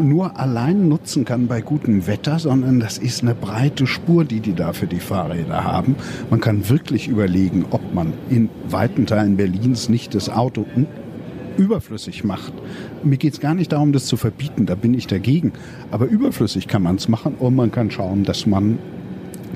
[0.00, 4.54] nur allein nutzen kann bei gutem Wetter, sondern das ist eine breite Spur, die die
[4.54, 5.96] da für die Fahrräder haben.
[6.30, 10.64] Man kann wirklich überlegen, ob man in weiten Teilen Berlins nicht das Auto
[11.56, 12.52] überflüssig macht.
[13.02, 15.52] Mir geht es gar nicht darum, das zu verbieten, da bin ich dagegen.
[15.90, 18.78] Aber überflüssig kann man es machen und man kann schauen, dass man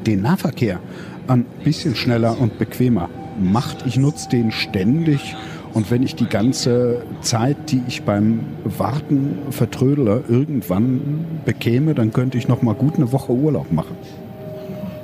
[0.06, 0.80] den Nahverkehr
[1.28, 3.08] ein bisschen schneller und bequemer
[3.40, 3.86] macht.
[3.86, 5.34] Ich nutze den ständig
[5.74, 12.38] und wenn ich die ganze Zeit, die ich beim Warten vertrödele, irgendwann bekäme, dann könnte
[12.38, 13.96] ich noch mal gut eine Woche Urlaub machen.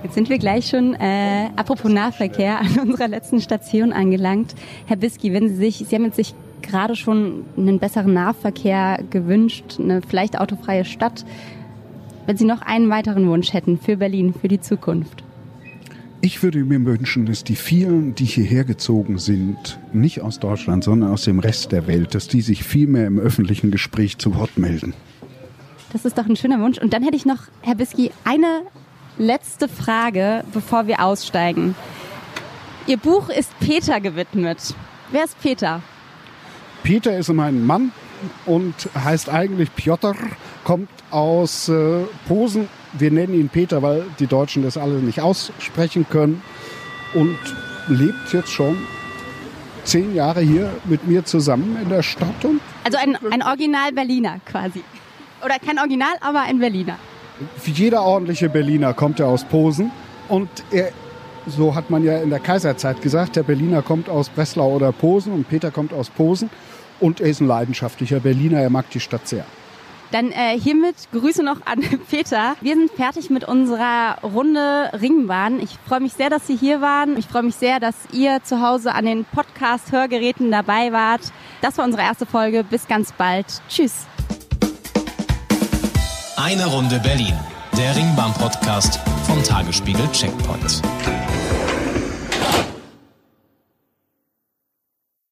[0.04, 4.54] Jetzt sind wir gleich schon, äh, apropos Nahverkehr, an unserer letzten Station angelangt.
[4.86, 9.78] Herr Biski, wenn Sie sich, Sie haben jetzt sich gerade schon einen besseren Nahverkehr gewünscht,
[9.78, 11.24] eine vielleicht autofreie Stadt.
[12.26, 15.24] Wenn Sie noch einen weiteren Wunsch hätten für Berlin, für die Zukunft.
[16.22, 21.10] Ich würde mir wünschen, dass die vielen, die hierher gezogen sind, nicht aus Deutschland, sondern
[21.10, 24.58] aus dem Rest der Welt, dass die sich viel mehr im öffentlichen Gespräch zu Wort
[24.58, 24.92] melden.
[25.94, 26.76] Das ist doch ein schöner Wunsch.
[26.76, 28.64] Und dann hätte ich noch, Herr Biski, eine
[29.16, 31.74] letzte Frage, bevor wir aussteigen.
[32.86, 34.74] Ihr Buch ist Peter gewidmet.
[35.10, 35.82] Wer ist Peter?
[36.82, 37.92] Peter ist mein Mann
[38.44, 40.14] und heißt eigentlich Piotr,
[40.64, 46.06] kommt aus äh, Posen wir nennen ihn Peter, weil die Deutschen das alle nicht aussprechen
[46.08, 46.42] können
[47.14, 47.38] und
[47.88, 48.76] lebt jetzt schon
[49.84, 52.44] zehn Jahre hier mit mir zusammen in der Stadt.
[52.44, 54.82] Und also ein, ein Original Berliner quasi.
[55.44, 56.98] Oder kein Original, aber ein Berliner.
[57.64, 59.90] Jeder ordentliche Berliner kommt er aus Posen
[60.28, 60.90] und er,
[61.46, 65.32] so hat man ja in der Kaiserzeit gesagt, der Berliner kommt aus Breslau oder Posen
[65.32, 66.50] und Peter kommt aus Posen
[67.00, 69.46] und er ist ein leidenschaftlicher Berliner, er mag die Stadt sehr.
[70.10, 71.80] Dann äh, hiermit Grüße noch an
[72.10, 72.56] Peter.
[72.60, 75.60] Wir sind fertig mit unserer Runde Ringbahn.
[75.60, 77.16] Ich freue mich sehr, dass Sie hier waren.
[77.16, 81.22] Ich freue mich sehr, dass ihr zu Hause an den Podcast-Hörgeräten dabei wart.
[81.60, 82.64] Das war unsere erste Folge.
[82.64, 83.46] Bis ganz bald.
[83.68, 84.06] Tschüss.
[86.36, 87.34] Eine Runde Berlin.
[87.76, 90.82] Der Ringbahn-Podcast vom Tagesspiegel Checkpoint.